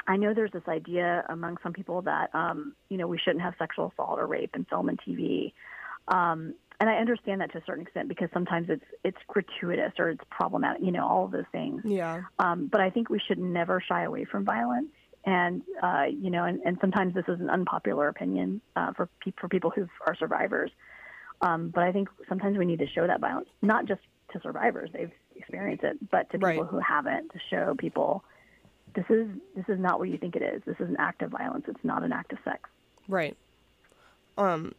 [0.08, 3.54] I know there's this idea among some people that um, you know we shouldn't have
[3.58, 5.54] sexual assault or rape in film and TV.
[6.08, 10.10] Um, and I understand that to a certain extent because sometimes it's it's gratuitous or
[10.10, 11.82] it's problematic, you know, all of those things.
[11.86, 12.24] Yeah.
[12.40, 14.90] Um, but I think we should never shy away from violence,
[15.24, 19.32] and uh, you know, and, and sometimes this is an unpopular opinion uh, for pe-
[19.40, 20.72] for people who are survivors.
[21.40, 24.02] Um, but I think sometimes we need to show that violence, not just
[24.34, 26.66] to survivors; they've experienced it, but to people right.
[26.66, 28.26] who haven't, to show people
[28.94, 30.62] this is this is not what you think it is.
[30.66, 31.64] This is an act of violence.
[31.70, 32.70] It's not an act of sex.
[33.08, 33.38] Right.
[34.38, 34.74] Um,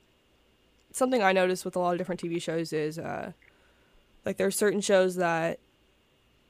[0.94, 3.32] something I noticed with a lot of different TV shows is uh,
[4.24, 5.60] like there are certain shows that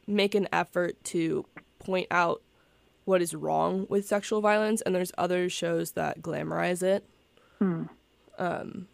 [0.06, 1.44] make an effort to
[1.80, 2.42] point out
[3.04, 7.04] what is wrong with sexual violence, and there's other shows that glamorize it.
[7.58, 7.84] Hmm.
[8.38, 8.88] Um,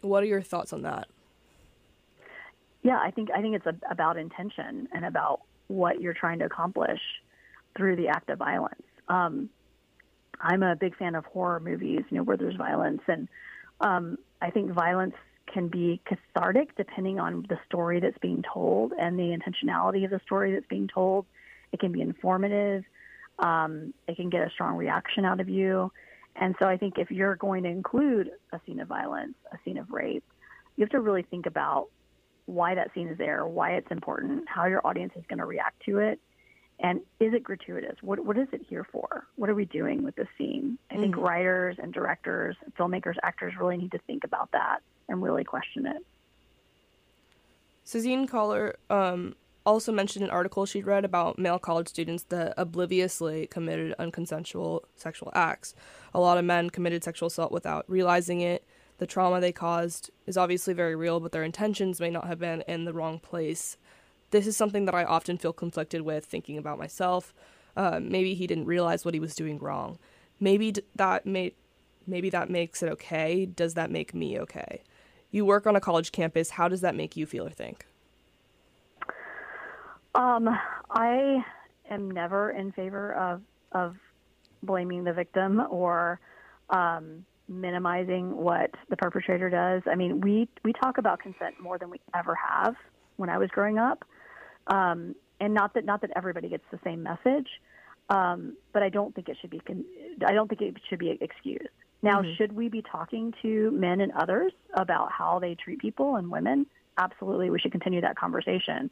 [0.00, 1.08] what are your thoughts on that?
[2.82, 6.44] yeah, I think I think it's a, about intention and about what you're trying to
[6.44, 7.00] accomplish
[7.76, 8.82] through the act of violence.
[9.08, 9.48] Um,
[10.40, 13.28] I'm a big fan of horror movies, you know, where there's violence, and
[13.82, 15.14] um, I think violence
[15.52, 20.20] can be cathartic depending on the story that's being told and the intentionality of the
[20.24, 21.26] story that's being told.
[21.72, 22.84] It can be informative.
[23.38, 25.92] Um, it can get a strong reaction out of you.
[26.36, 29.78] And so I think if you're going to include a scene of violence, a scene
[29.78, 30.24] of rape,
[30.76, 31.88] you have to really think about
[32.46, 35.82] why that scene is there, why it's important, how your audience is going to react
[35.84, 36.18] to it,
[36.82, 37.96] and is it gratuitous?
[38.02, 39.24] What what is it here for?
[39.36, 40.78] What are we doing with this scene?
[40.90, 41.22] I think Mhm.
[41.22, 46.04] writers and directors, filmmakers, actors really need to think about that and really question it.
[47.86, 53.46] Sazine Collar um, also mentioned an article she'd read about male college students that obliviously
[53.46, 55.74] committed unconsensual sexual acts.
[56.14, 58.64] A lot of men committed sexual assault without realizing it.
[58.98, 62.62] The trauma they caused is obviously very real, but their intentions may not have been
[62.62, 63.76] in the wrong place.
[64.32, 67.32] This is something that I often feel conflicted with thinking about myself.
[67.76, 69.98] Uh, maybe he didn't realize what he was doing wrong.
[70.40, 71.54] Maybe that made
[72.06, 73.46] maybe that makes it okay.
[73.46, 74.82] Does that make me okay?
[75.30, 76.50] You work on a college campus.
[76.50, 77.86] How does that make you feel or think?
[80.14, 80.48] Um,
[80.90, 81.44] I
[81.90, 83.96] am never in favor of of
[84.62, 86.20] blaming the victim or
[86.70, 89.82] um, minimizing what the perpetrator does.
[89.90, 92.74] I mean, we we talk about consent more than we ever have
[93.16, 94.04] when I was growing up,
[94.66, 97.48] um, and not that not that everybody gets the same message,
[98.08, 99.84] um, but I don't think it should be con-
[100.24, 101.68] I don't think it should be excused.
[102.02, 102.36] Now, Mhm.
[102.36, 106.66] should we be talking to men and others about how they treat people and women?
[106.98, 108.90] Absolutely, we should continue that conversation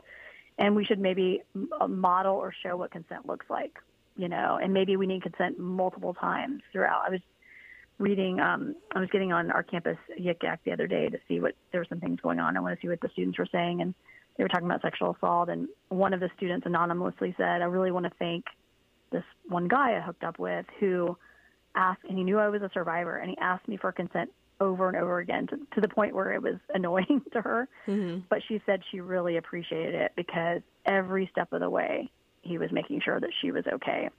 [0.60, 1.42] and we should maybe
[1.80, 3.78] uh, model or show what consent looks like,
[4.16, 7.02] you know, and maybe we need consent multiple times throughout.
[7.06, 7.20] I was
[7.98, 11.40] reading, um, I was getting on our campus Yik Yak the other day to see
[11.40, 12.56] what there were some things going on.
[12.56, 13.94] I want to see what the students were saying, and
[14.40, 15.50] they were talking about sexual assault.
[15.50, 18.46] And one of the students anonymously said, "I really want to thank
[19.10, 21.18] this one guy I hooked up with who
[21.74, 24.32] asked, and he knew I was a survivor, and he asked me for consent."
[24.62, 28.20] over and over again to, to the point where it was annoying to her Mm-hmm.
[28.28, 32.10] but she said she really appreciated it because every step of the way
[32.42, 34.10] he was making sure that she was okay.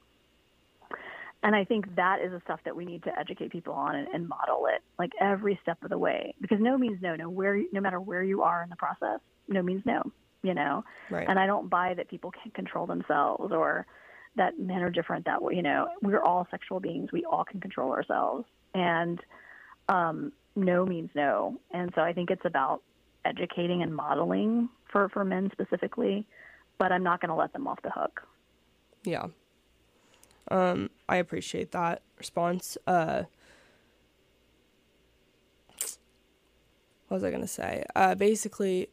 [1.43, 4.07] And I think that is the stuff that we need to educate people on and,
[4.07, 7.15] and model it like every step of the way because no means no.
[7.15, 10.04] No where no matter where you are in the process, no means no.
[10.44, 11.28] You know, Right.
[11.30, 13.86] and I don't buy that people can't control themselves or
[14.36, 15.54] that men are different that way.
[15.54, 17.12] You know, we're all sexual beings.
[17.12, 19.20] We all can control ourselves, and
[19.88, 21.60] um, no means no.
[21.72, 22.82] And so I think it's about
[23.24, 26.26] educating and modeling for for men specifically.
[26.80, 28.22] But I'm not going to let them off the hook.
[29.04, 29.28] Yeah.
[30.50, 32.80] Um, I appreciate that response.
[32.88, 33.24] Uh,
[37.08, 37.84] what was I gonna say?
[37.96, 38.89] Uh, basically,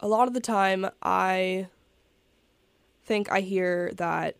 [0.00, 1.68] a lot of the time, I
[3.04, 4.36] think I hear that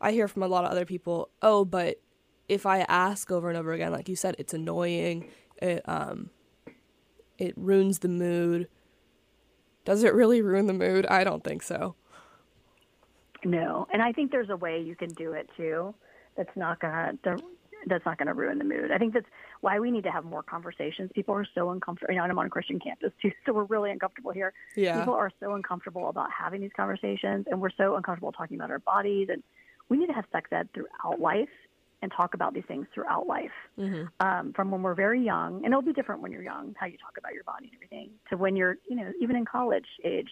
[0.00, 1.30] I hear from a lot of other people.
[1.42, 2.00] Oh, but
[2.48, 5.28] if I ask over and over again, like you said, it's annoying.
[5.60, 6.30] It um,
[7.38, 8.68] it ruins the mood.
[9.84, 11.06] Does it really ruin the mood?
[11.06, 11.94] I don't think so.
[13.44, 15.94] No, and I think there's a way you can do it too.
[16.36, 17.12] That's not gonna
[17.86, 18.90] that's not gonna ruin the mood.
[18.90, 19.26] I think that's
[19.60, 21.10] why we need to have more conversations.
[21.14, 22.12] People are so uncomfortable.
[22.12, 24.52] You know, and I'm on a Christian campus too, so we're really uncomfortable here.
[24.74, 24.98] Yeah.
[24.98, 28.80] People are so uncomfortable about having these conversations, and we're so uncomfortable talking about our
[28.80, 29.28] bodies.
[29.30, 29.42] And
[29.88, 31.48] we need to have sex ed throughout life
[32.02, 33.52] and talk about these things throughout life.
[33.76, 36.86] hmm um, from when we're very young, and it'll be different when you're young, how
[36.86, 39.86] you talk about your body and everything, to when you're, you know, even in college
[40.04, 40.30] age.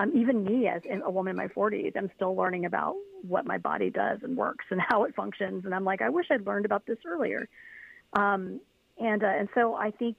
[0.00, 3.44] Um, even me, as in a woman in my 40s, I'm still learning about what
[3.44, 5.64] my body does and works and how it functions.
[5.64, 7.48] And I'm like, I wish I'd learned about this earlier.
[8.14, 8.60] Um,
[8.98, 10.16] and uh, and so I think,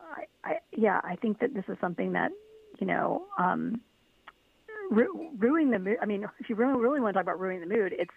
[0.00, 2.30] I, I yeah, I think that this is something that,
[2.78, 3.80] you know, um,
[4.90, 5.98] ru- ruining the mood.
[6.02, 8.10] I mean, if you really really want to talk about ruining the mood, it's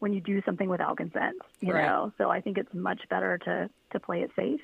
[0.00, 1.86] when you do something without consent, you Right.
[1.86, 2.12] know.
[2.18, 4.60] So I think it's much better to to play it safe.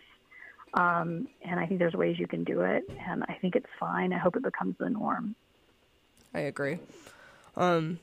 [0.74, 4.12] Um, and I think there's ways you can do it, and I think it's fine.
[4.12, 5.34] I hope it becomes the norm.
[6.34, 6.78] I agree.
[7.56, 7.98] Um,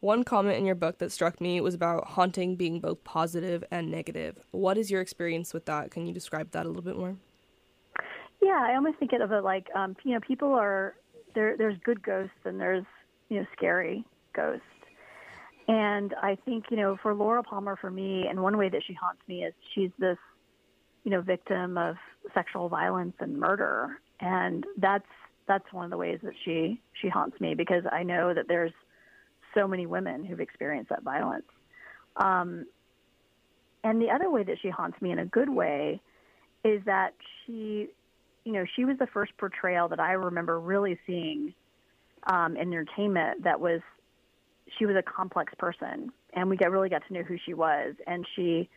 [0.00, 3.90] one comment in your book that struck me was about haunting being both positive and
[3.90, 4.38] negative.
[4.50, 5.90] What is your experience with that?
[5.90, 7.16] Can you describe that a little bit more?
[8.42, 10.94] Yeah, I almost think of it like um, you know, people are
[11.34, 11.56] there.
[11.56, 12.84] There's good ghosts and there's
[13.28, 14.04] you know scary
[14.34, 14.62] ghosts.
[15.68, 18.92] And I think you know, for Laura Palmer, for me, and one way that she
[18.92, 20.18] haunts me is she's this
[21.04, 21.96] you know victim of
[22.34, 25.08] sexual violence and murder, and that's
[25.46, 28.72] that's one of the ways that she she haunts me because I know that there's
[29.54, 31.46] so many women who've experienced that violence.
[32.16, 32.66] Um,
[33.84, 36.00] and the other way that she haunts me in a good way
[36.64, 37.88] is that she
[38.46, 41.52] you know, she was the first portrayal that I remember really seeing
[42.28, 43.80] um, in entertainment that was
[44.78, 48.24] she was a complex person, and we really got to know who she was, and
[48.36, 48.68] she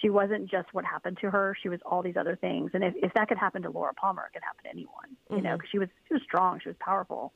[0.00, 2.70] she wasn't just what happened to her; she was all these other things.
[2.74, 5.36] And if, if that could happen to Laura Palmer, it could happen to anyone, you
[5.36, 5.44] mm-hmm.
[5.44, 7.32] know, because she was she was strong, she was powerful,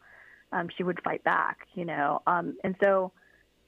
[0.53, 3.13] um, she would fight back, you know, um, and so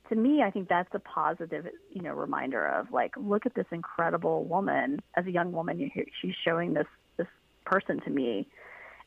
[0.08, 3.66] to me, I think that's a positive, you know, reminder of like, look at this
[3.70, 5.00] incredible woman.
[5.16, 5.90] As a young woman,
[6.20, 6.86] she's showing this
[7.16, 7.28] this
[7.64, 8.46] person to me,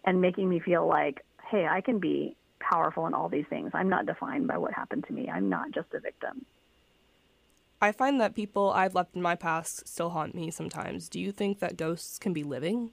[0.06, 3.72] and making me feel like, hey, I can be powerful in all these things.
[3.74, 5.30] I'm not defined by what happened to me.
[5.30, 6.46] I'm not just a victim.
[7.82, 11.10] I find that people I've left in my past still haunt me sometimes.
[11.10, 12.92] Do you think that ghosts can be living?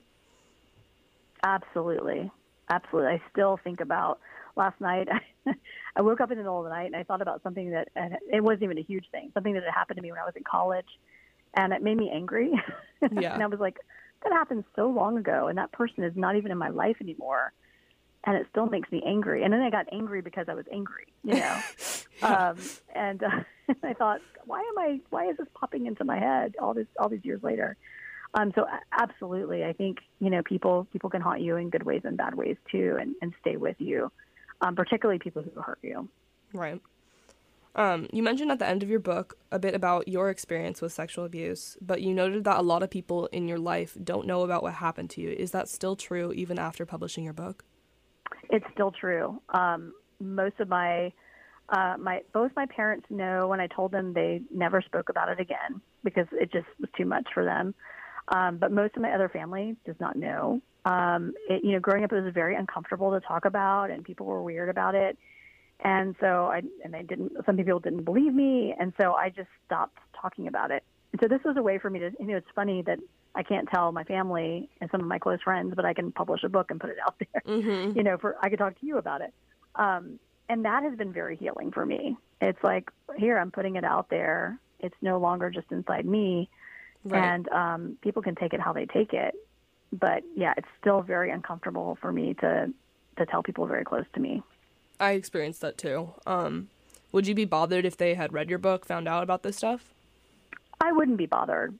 [1.42, 2.30] Absolutely.
[2.68, 3.12] Absolutely.
[3.12, 4.18] I still think about
[4.56, 5.08] last night.
[5.96, 7.88] I woke up in the middle of the night and I thought about something that,
[7.94, 10.24] and it wasn't even a huge thing, something that had happened to me when I
[10.24, 10.86] was in college.
[11.54, 12.52] And it made me angry.
[13.10, 13.34] Yeah.
[13.34, 13.78] and I was like,
[14.22, 15.48] that happened so long ago.
[15.48, 17.52] And that person is not even in my life anymore
[18.24, 19.42] and it still makes me angry.
[19.42, 21.38] And then I got angry because I was angry, you know.
[21.38, 21.62] yeah.
[22.22, 22.56] um,
[22.94, 23.28] and uh,
[23.82, 25.00] I thought, why am I?
[25.10, 27.76] Why is this popping into my head all this all these years later?
[28.34, 32.02] Um, so absolutely, I think you know people people can haunt you in good ways
[32.04, 34.10] and bad ways too, and, and stay with you,
[34.60, 36.08] um, particularly people who hurt you.
[36.52, 36.80] Right.
[37.74, 40.92] Um, you mentioned at the end of your book a bit about your experience with
[40.92, 44.42] sexual abuse, but you noted that a lot of people in your life don't know
[44.42, 45.30] about what happened to you.
[45.30, 47.64] Is that still true even after publishing your book?
[48.52, 49.40] It's still true.
[49.48, 51.12] Um, most of my
[51.70, 55.40] uh, my both my parents know when I told them they never spoke about it
[55.40, 57.74] again because it just was too much for them.
[58.28, 60.60] Um, but most of my other family does not know.
[60.84, 64.26] Um, it, you know, growing up, it was very uncomfortable to talk about, and people
[64.26, 65.16] were weird about it.
[65.82, 67.32] And so I and they didn't.
[67.46, 70.84] Some people didn't believe me, and so I just stopped talking about it.
[71.12, 72.10] And so this was a way for me to.
[72.20, 72.98] You know, it's funny that
[73.34, 76.42] I can't tell my family and some of my close friends, but I can publish
[76.44, 77.42] a book and put it out there.
[77.46, 77.96] Mm-hmm.
[77.96, 79.32] You know, for I could talk to you about it.
[79.74, 80.18] Um,
[80.48, 82.16] and that has been very healing for me.
[82.40, 84.58] It's like here I'm putting it out there.
[84.80, 86.50] It's no longer just inside me,
[87.04, 87.22] right.
[87.22, 89.34] and um, people can take it how they take it.
[89.92, 92.72] But yeah, it's still very uncomfortable for me to
[93.18, 94.42] to tell people very close to me.
[94.98, 96.12] I experienced that too.
[96.26, 96.68] Um,
[97.12, 99.94] would you be bothered if they had read your book, found out about this stuff?
[100.80, 101.78] I wouldn't be bothered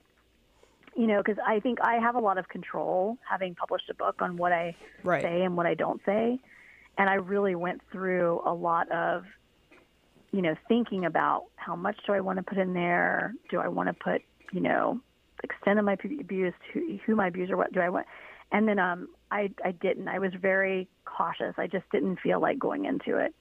[0.97, 4.21] you know, because I think I have a lot of control having published a book
[4.21, 5.23] on what I right.
[5.23, 6.39] say and what I don't say.
[6.99, 9.25] And I really went through a lot of,
[10.33, 13.35] you know, thinking about how much do I want to put in there?
[13.51, 14.23] Do I want to put,
[14.53, 15.01] you know,
[15.43, 18.07] extent of my abuse, who, who my abuser, what do I want?
[18.51, 20.09] And then um, I, I didn't.
[20.09, 21.55] I was very cautious.
[21.57, 23.35] I just didn't feel like going into it.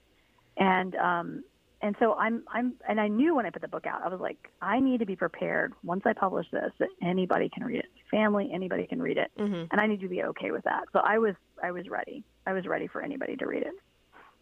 [0.56, 1.44] And um,
[1.82, 4.20] and so I'm I'm and I knew when I put the book out, I was
[4.20, 7.86] like, I need to be prepared once I publish this that anybody can read it,
[8.10, 9.64] family, anybody can read it, mm-hmm.
[9.70, 10.84] and I need to be okay with that.
[10.92, 12.22] So I was I was ready.
[12.46, 13.74] I was ready for anybody to read it.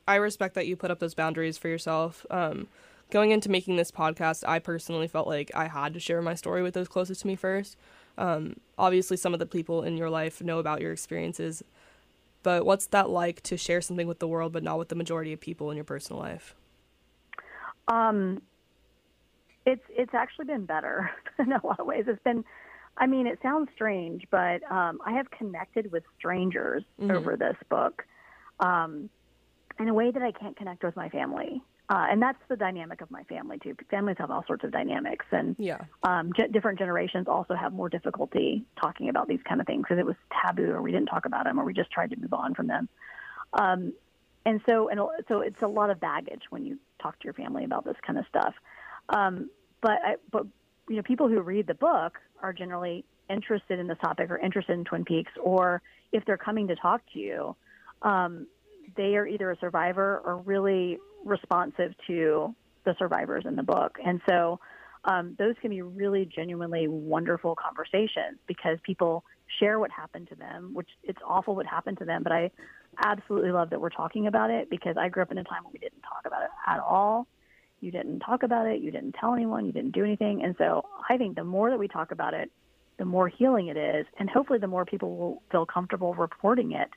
[0.07, 2.26] I respect that you put up those boundaries for yourself.
[2.30, 2.68] Um,
[3.11, 6.62] going into making this podcast, I personally felt like I had to share my story
[6.62, 7.76] with those closest to me first.
[8.18, 11.62] Um, obviously, some of the people in your life know about your experiences,
[12.43, 15.32] but what's that like to share something with the world, but not with the majority
[15.32, 16.55] of people in your personal life?
[17.91, 18.41] Um,
[19.66, 22.05] it's it's actually been better in a lot of ways.
[22.07, 22.45] It's been,
[22.97, 27.11] I mean, it sounds strange, but um, I have connected with strangers mm-hmm.
[27.11, 28.05] over this book
[28.61, 29.11] um,
[29.78, 31.62] in a way that I can't connect with my family.
[31.88, 33.74] Uh, and that's the dynamic of my family too.
[33.91, 37.88] Families have all sorts of dynamics, and yeah, um, ge- different generations also have more
[37.88, 41.24] difficulty talking about these kind of things because it was taboo, or we didn't talk
[41.24, 42.88] about them, or we just tried to move on from them.
[43.55, 43.93] Um,
[44.47, 47.64] and so and so it's a lot of baggage when you talk to your family
[47.64, 48.55] about this kind of stuff.
[49.09, 50.47] Um, but I, but
[50.88, 54.72] you know, people who read the book are generally interested in this topic or interested
[54.72, 55.82] in Twin Peaks, or
[56.12, 57.57] if they're coming to talk to you,
[58.03, 58.47] um,
[58.97, 64.20] they are either a survivor or really responsive to the survivors in the book, and
[64.28, 64.61] so.
[65.03, 69.24] Um, those can be really genuinely wonderful conversations because people
[69.59, 72.51] share what happened to them, which it's awful what happened to them, but I
[72.99, 75.72] absolutely love that we're talking about it because I grew up in a time when
[75.72, 77.26] we didn't talk about it at all.
[77.80, 80.43] You didn't talk about it, you didn't tell anyone, you didn't do anything.
[80.45, 82.51] And so I think the more that we talk about it,
[82.99, 86.91] the more healing it is, and hopefully the more people will feel comfortable reporting it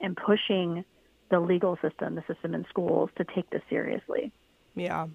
[0.00, 0.84] and pushing
[1.30, 4.30] the legal system, the system in schools to take this seriously.
[4.74, 5.06] Yeah.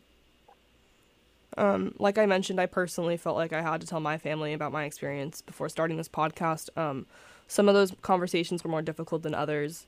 [1.55, 4.71] Um, like I mentioned, I personally felt like I had to tell my family about
[4.71, 6.75] my experience before starting this podcast.
[6.75, 7.05] Um,
[7.47, 9.85] some of those conversations were more difficult than others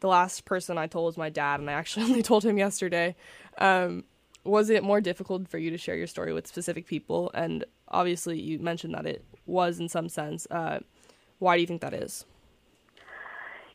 [0.00, 3.16] the last person I told was my dad, and I actually only told him yesterday.
[3.58, 4.04] Um,
[4.44, 7.30] was it more difficult for you to share your story with specific people?
[7.34, 10.46] And obviously, you mentioned that it was in some sense.
[10.50, 10.80] Uh,
[11.38, 12.24] why do you think that is?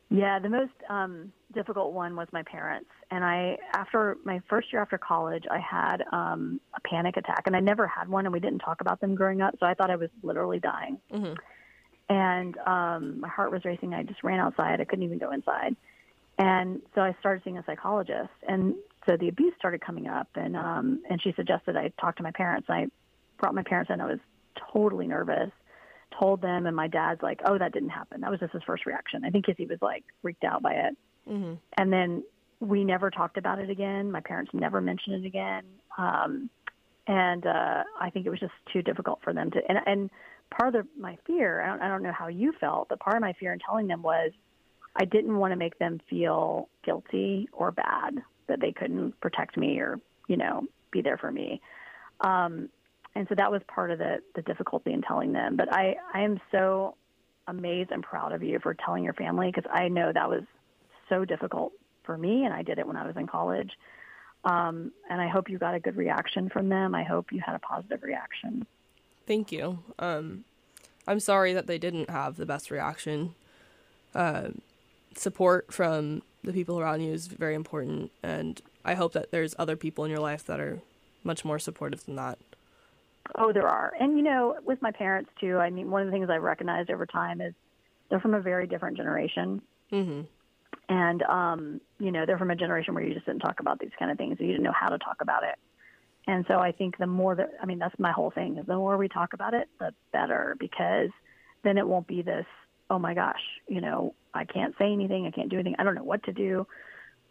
[0.10, 2.90] Yeah, the most um, difficult one was my parents.
[3.12, 7.56] And I, after my first year after college, I had um, a panic attack, and
[7.56, 9.90] I never had one, and we didn't talk about them growing up, so I thought
[9.90, 11.00] I was literally dying.
[11.14, 11.34] Mm-hmm.
[12.10, 13.94] And um, my heart was racing.
[13.94, 14.82] I just ran outside.
[14.82, 15.78] I couldn't even go inside.
[16.42, 18.76] And so I started seeing a psychologist, and
[19.08, 22.32] so the abuse started coming up, and um, and she suggested I talk to my
[22.32, 22.68] parents.
[22.70, 22.88] I
[23.40, 24.02] brought my parents in.
[24.02, 24.20] I was
[24.74, 25.52] totally nervous
[26.20, 28.86] told them, and my dad's like, "Oh, that didn't happen." That was just his first
[28.86, 29.24] reaction.
[29.26, 30.98] I think because he was like freaked out by it.
[31.30, 31.54] Mm-hmm.
[31.78, 32.24] And then
[32.60, 34.12] we never talked about it again.
[34.12, 35.64] My parents never mentioned it again.
[35.98, 36.50] Um,
[37.08, 39.60] and uh, I think it was just too difficult for them to.
[39.68, 40.10] And, and
[40.52, 43.16] part of the, my fear, I don't, I don't know how you felt, but part
[43.16, 44.32] of my fear in telling them was
[44.96, 49.80] I didn't want to make them feel guilty or bad that they couldn't protect me
[49.80, 51.62] or you know be there for me.
[52.22, 52.70] Um,
[53.16, 55.56] and so that was part of the the difficulty in telling them.
[55.56, 56.96] But I I am so
[57.48, 60.44] amazed and proud of you for telling your family because I know that was
[61.10, 61.74] so difficult
[62.04, 63.72] for me, and I did it when I was in college.
[64.44, 66.96] Um, and I hope you got a good reaction from them.
[66.96, 68.66] I hope you had a positive reaction.
[69.28, 69.80] Thank you.
[70.00, 70.46] Um,
[71.08, 73.36] I'm sorry that they didn't have the best reaction.
[74.16, 74.50] Uh,
[75.16, 79.76] support from the people around you is very important, and I hope that there's other
[79.76, 80.80] people in your life that are
[81.24, 82.40] much more supportive than that.
[83.36, 83.94] Oh, there are.
[84.00, 86.90] And, you know, with my parents, too, I mean, one of the things I've recognized
[86.90, 87.54] over time is
[88.10, 89.62] they're from a very different generation.
[89.92, 90.22] Mm-hmm.
[90.90, 93.92] And, um, you know, they're from a generation where you just didn't talk about these
[93.98, 94.38] kind of things.
[94.40, 95.56] You didn't know how to talk about it.
[96.28, 98.76] And so I think the more that, I mean, that's my whole thing is the
[98.76, 101.10] more we talk about it, the better, because
[101.64, 102.46] then it won't be this,
[102.92, 103.40] oh my gosh,
[103.70, 105.26] you know, I can't say anything.
[105.26, 105.76] I can't do anything.
[105.80, 106.68] I don't know what to do.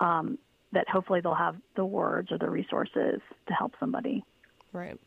[0.00, 0.38] Um,
[0.72, 4.24] that hopefully they'll have the words or the resources to help somebody.
[4.72, 4.98] Right.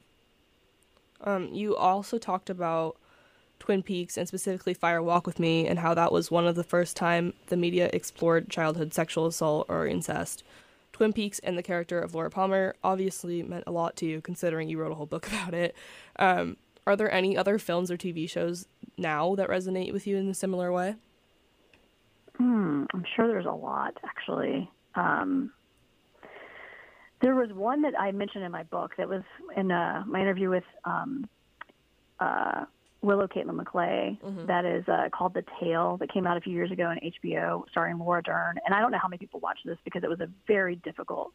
[1.22, 2.98] Um, you also talked about
[3.58, 6.64] Twin Peaks and specifically Fire Walk with Me and how that was one of the
[6.64, 10.44] first time the media explored childhood sexual assault or incest.
[10.92, 14.70] Twin Peaks and the character of Laura Palmer obviously meant a lot to you, considering
[14.70, 15.76] you wrote a whole book about it.
[16.20, 18.68] Um, are there any other films or TV shows
[18.98, 20.96] now that resonate with you in a similar way?
[22.38, 24.70] Hmm, I'm sure there's a lot, actually.
[24.96, 25.52] Um,
[27.22, 29.22] there was one that I mentioned in my book that was
[29.56, 31.28] in uh, my interview with um,
[32.20, 32.66] uh,
[33.02, 34.48] Willow Catelyn Maclay Mhm.
[34.48, 37.64] that is uh, called The Tale that came out a few years ago on HBO
[37.70, 38.60] starring Laura Dern.
[38.66, 41.32] And I don't know how many people watched this because it was a very difficult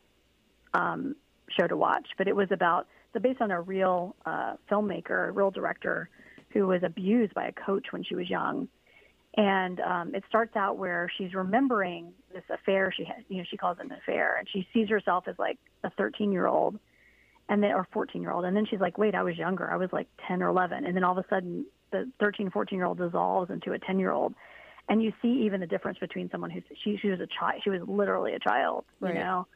[0.75, 1.15] um,
[1.59, 5.33] show to watch, but it was about, so based on a real uh, filmmaker, a
[5.33, 6.09] real director
[6.51, 8.69] who was abused by a coach when she was young.
[9.37, 13.57] And um, it starts out where she's remembering this affair she had, you know, she
[13.57, 16.79] calls it an affair, and she sees herself as like a 13 year old
[17.51, 19.71] and then or 14 year old and then she's like wait i was younger.
[19.71, 22.77] I was like 10 or 11 and then all of a sudden the 13 14
[22.77, 24.35] year old dissolves into a 10 year old
[24.91, 27.71] and you see even the difference between someone who's she she was a child she
[27.71, 29.15] was literally a child Right.
[29.15, 29.47] you know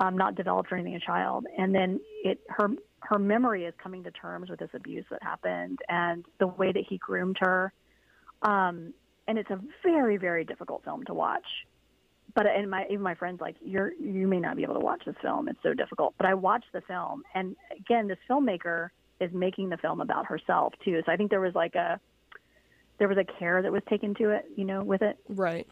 [0.00, 1.46] um not developed or anything a child.
[1.56, 2.68] And then it her
[3.02, 6.84] her memory is coming to terms with this abuse that happened and the way that
[6.88, 7.72] he groomed her.
[8.42, 8.94] Um
[9.26, 11.46] and it's a very very difficult film to watch.
[12.34, 15.02] But and my even my friends like you're you may not be able to watch
[15.04, 15.48] this film.
[15.48, 16.14] It's so difficult.
[16.18, 17.22] But i watched the film.
[17.34, 18.90] And again this filmmaker
[19.20, 21.00] is making the film about herself too.
[21.04, 21.98] So i think there was like a
[22.98, 25.16] there was a care that was taken to it you know with it.
[25.28, 25.66] Right.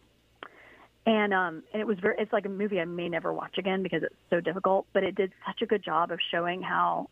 [1.06, 3.82] and um and it was very it's like a movie i may never watch again
[3.82, 4.86] because it's so difficult.
[4.92, 7.08] But it did such a good job of showing how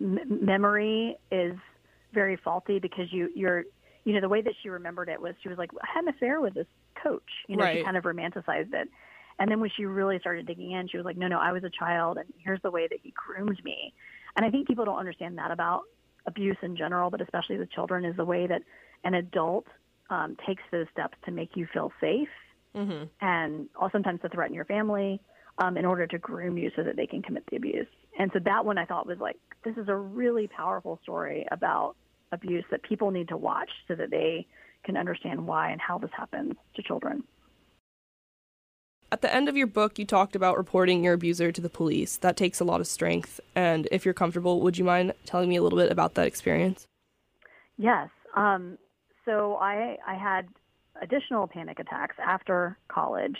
[0.00, 1.54] m- memory is
[2.12, 3.64] very faulty because you you're
[4.04, 6.08] you know the way that she remembered it was she was like i had an
[6.08, 6.66] affair with this
[7.02, 8.88] coach you know she kind of romanticized it
[9.38, 11.64] and then when she really started digging in she was like no no i was
[11.64, 13.92] a child and here's the way that he groomed me
[14.36, 15.82] and i think people don't understand that about
[16.26, 18.62] abuse in general but especially with children is the way that
[19.04, 19.66] an adult
[20.10, 22.28] um, takes those steps to make you feel safe
[22.76, 23.06] Mm-hmm.
[23.20, 25.20] and or sometimes to threaten your family
[25.58, 27.88] um, in order to groom you so that they can commit the abuse.
[28.20, 31.96] And so that one I thought was like, this is a really powerful story about
[32.32, 34.46] abuse that people need to watch so that they
[34.84, 37.24] can understand why and how this happens to children.
[39.10, 42.18] At the end of your book, you talked about reporting your abuser to the police.
[42.18, 43.40] That takes a lot of strength.
[43.54, 46.86] And if you're comfortable, would you mind telling me a little bit about that experience?
[47.78, 48.10] Yes.
[48.36, 48.76] Um,
[49.24, 50.46] so I I had
[51.00, 53.38] additional panic attacks after college.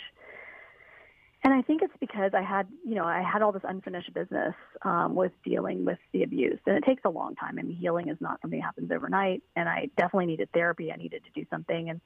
[1.43, 4.53] And I think it's because I had, you know, I had all this unfinished business
[4.83, 7.57] um, with dealing with the abuse, and it takes a long time.
[7.57, 10.91] I mean, healing is not something that happens overnight, and I definitely needed therapy.
[10.91, 12.01] I needed to do something, and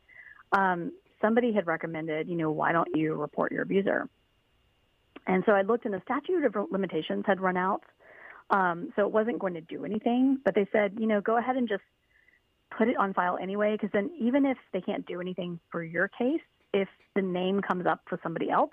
[0.54, 4.08] um, somebody had recommended, you know, why don't you report your abuser?
[5.28, 7.84] And so I looked, and the statute of limitations had run out,
[8.52, 10.40] um, so it wasn't going to do anything.
[10.46, 11.84] But they said, you know, go ahead and just
[12.78, 16.08] put it on file anyway, because then even if they can't do anything for your
[16.08, 16.42] case,
[16.74, 18.72] if the name comes up for somebody else,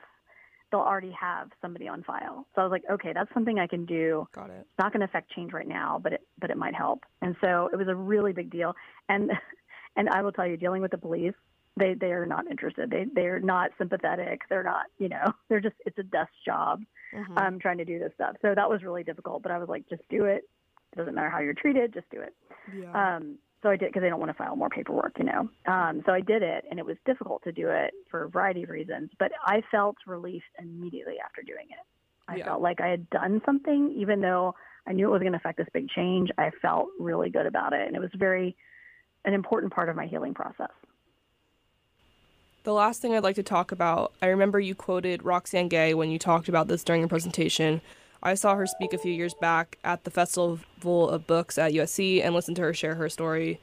[0.73, 2.47] they'll already have somebody on file.
[2.55, 4.27] So I was like, okay, that's something I can do.
[4.35, 4.57] Got it.
[4.63, 7.05] It's not going to affect change right now, but it but it might help.
[7.21, 8.75] And so it was a really big deal.
[9.09, 9.31] And
[9.97, 11.35] and I will tell you, dealing with the police,
[11.77, 12.91] they they are not interested.
[12.91, 14.41] They they're not sympathetic.
[14.49, 16.83] They're not, you know, they're just it's a desk job.
[17.15, 17.39] Mhm.
[17.39, 18.37] Um, trying to do this stuff.
[18.41, 19.43] So that was really difficult.
[19.43, 20.49] But I was like, just do it.
[20.95, 22.35] It doesn't matter how you're treated, just do it.
[22.75, 23.17] yeah.
[23.17, 25.49] Um, so I did because they don't want to file more paperwork, you know.
[25.67, 28.65] Um, so I did it, and it was difficult to do it for a variety
[28.65, 29.11] of reasons.
[29.19, 31.87] But I felt relief immediately after doing it.
[32.29, 32.47] I Yeah.
[32.47, 34.55] felt like I had done something, even though
[34.87, 36.31] I knew it was going to affect this big change.
[36.39, 38.57] I felt really good about it, and it was very
[39.25, 40.71] an important part of my healing process.
[42.65, 46.11] The last thing I'd like to talk about, I remember you quoted Roxane Gay when
[46.11, 47.81] you talked about this during your presentation.
[48.23, 52.25] I saw her speak a few years back at the Festival of Books at USC
[52.25, 53.59] and listened to her share her story.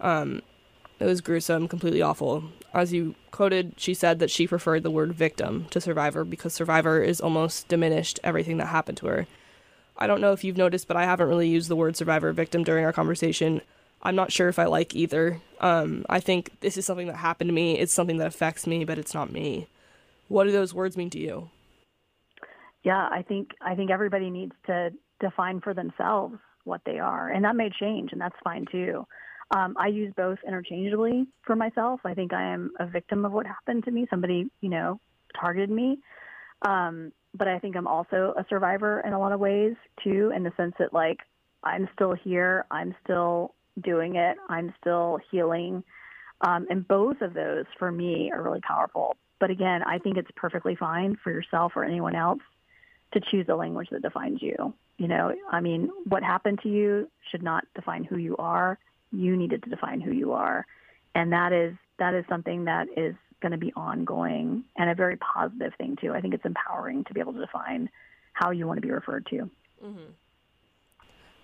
[0.00, 0.42] Um,
[1.00, 2.44] it was gruesome, completely awful.
[2.74, 7.02] As you quoted, she said that she preferred the word victim to survivor because survivor
[7.02, 9.26] is almost diminished everything that happened to her.
[9.96, 12.32] I don't know if you've noticed, but I haven't really used the word survivor or
[12.32, 13.62] victim during our conversation.
[14.02, 15.40] I'm not sure if I like either.
[15.60, 17.78] Um, I think this is something that happened to me.
[17.78, 19.68] It's something that affects me, but it's not me.
[20.28, 21.50] What do those words mean to you?
[22.82, 27.44] Yeah, I think I think everybody needs to define for themselves what they are, and
[27.44, 29.06] that may change, and that's fine too.
[29.54, 32.00] Um, I use both interchangeably for myself.
[32.04, 34.06] I think I am a victim of what happened to me.
[34.10, 34.98] Somebody, you know,
[35.38, 35.98] targeted me,
[36.62, 40.42] um, but I think I'm also a survivor in a lot of ways too, in
[40.42, 41.18] the sense that like
[41.62, 43.54] I'm still here, I'm still
[43.84, 45.84] doing it, I'm still healing,
[46.40, 49.16] um, and both of those for me are really powerful.
[49.38, 52.40] But again, I think it's perfectly fine for yourself or anyone else
[53.12, 54.74] to choose a language that defines you.
[54.98, 58.78] You know, I mean, what happened to you should not define who you are.
[59.10, 60.66] You needed to define who you are.
[61.14, 65.16] And that is that is something that is going to be ongoing and a very
[65.16, 66.12] positive thing too.
[66.12, 67.90] I think it's empowering to be able to define
[68.32, 69.50] how you want to be referred to.
[69.84, 70.12] Mhm.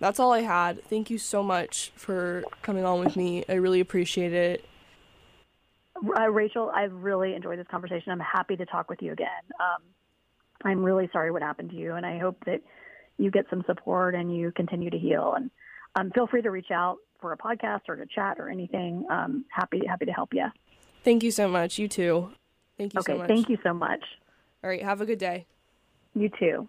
[0.01, 0.83] That's all I had.
[0.85, 3.45] Thank you so much for coming on with me.
[3.49, 4.65] I really appreciate it.
[5.97, 8.13] Uh, Rachel, I've really enjoyed this conversation.
[8.13, 9.43] I'm happy to talk with you again.
[9.59, 9.83] Um,
[10.65, 12.61] I'm really sorry what happened to you, and I hope that
[13.17, 15.35] you get some support and you continue to heal.
[15.37, 15.51] And
[15.97, 19.05] um, feel free to reach out for a podcast or to chat or anything.
[19.11, 20.47] Um, happy happy to help you.
[21.05, 21.79] Thank you so much.
[21.79, 22.31] You too.
[22.77, 23.29] Thank you okay, so much.
[23.29, 24.03] thank you so much.
[24.63, 25.47] All right, have a good day.
[26.15, 26.69] You too.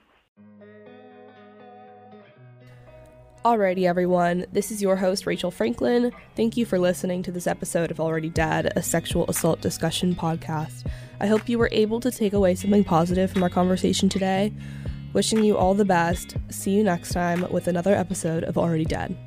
[3.46, 4.46] Alrighty, everyone.
[4.52, 6.12] This is your host, Rachel Franklin.
[6.36, 10.86] Thank you for listening to this episode of Already Dead, a sexual assault discussion podcast.
[11.22, 14.52] I hope you were able to take away something positive from our conversation today.
[15.14, 16.36] Wishing you all the best.
[16.50, 19.18] See you next time with another episode of Already Dead.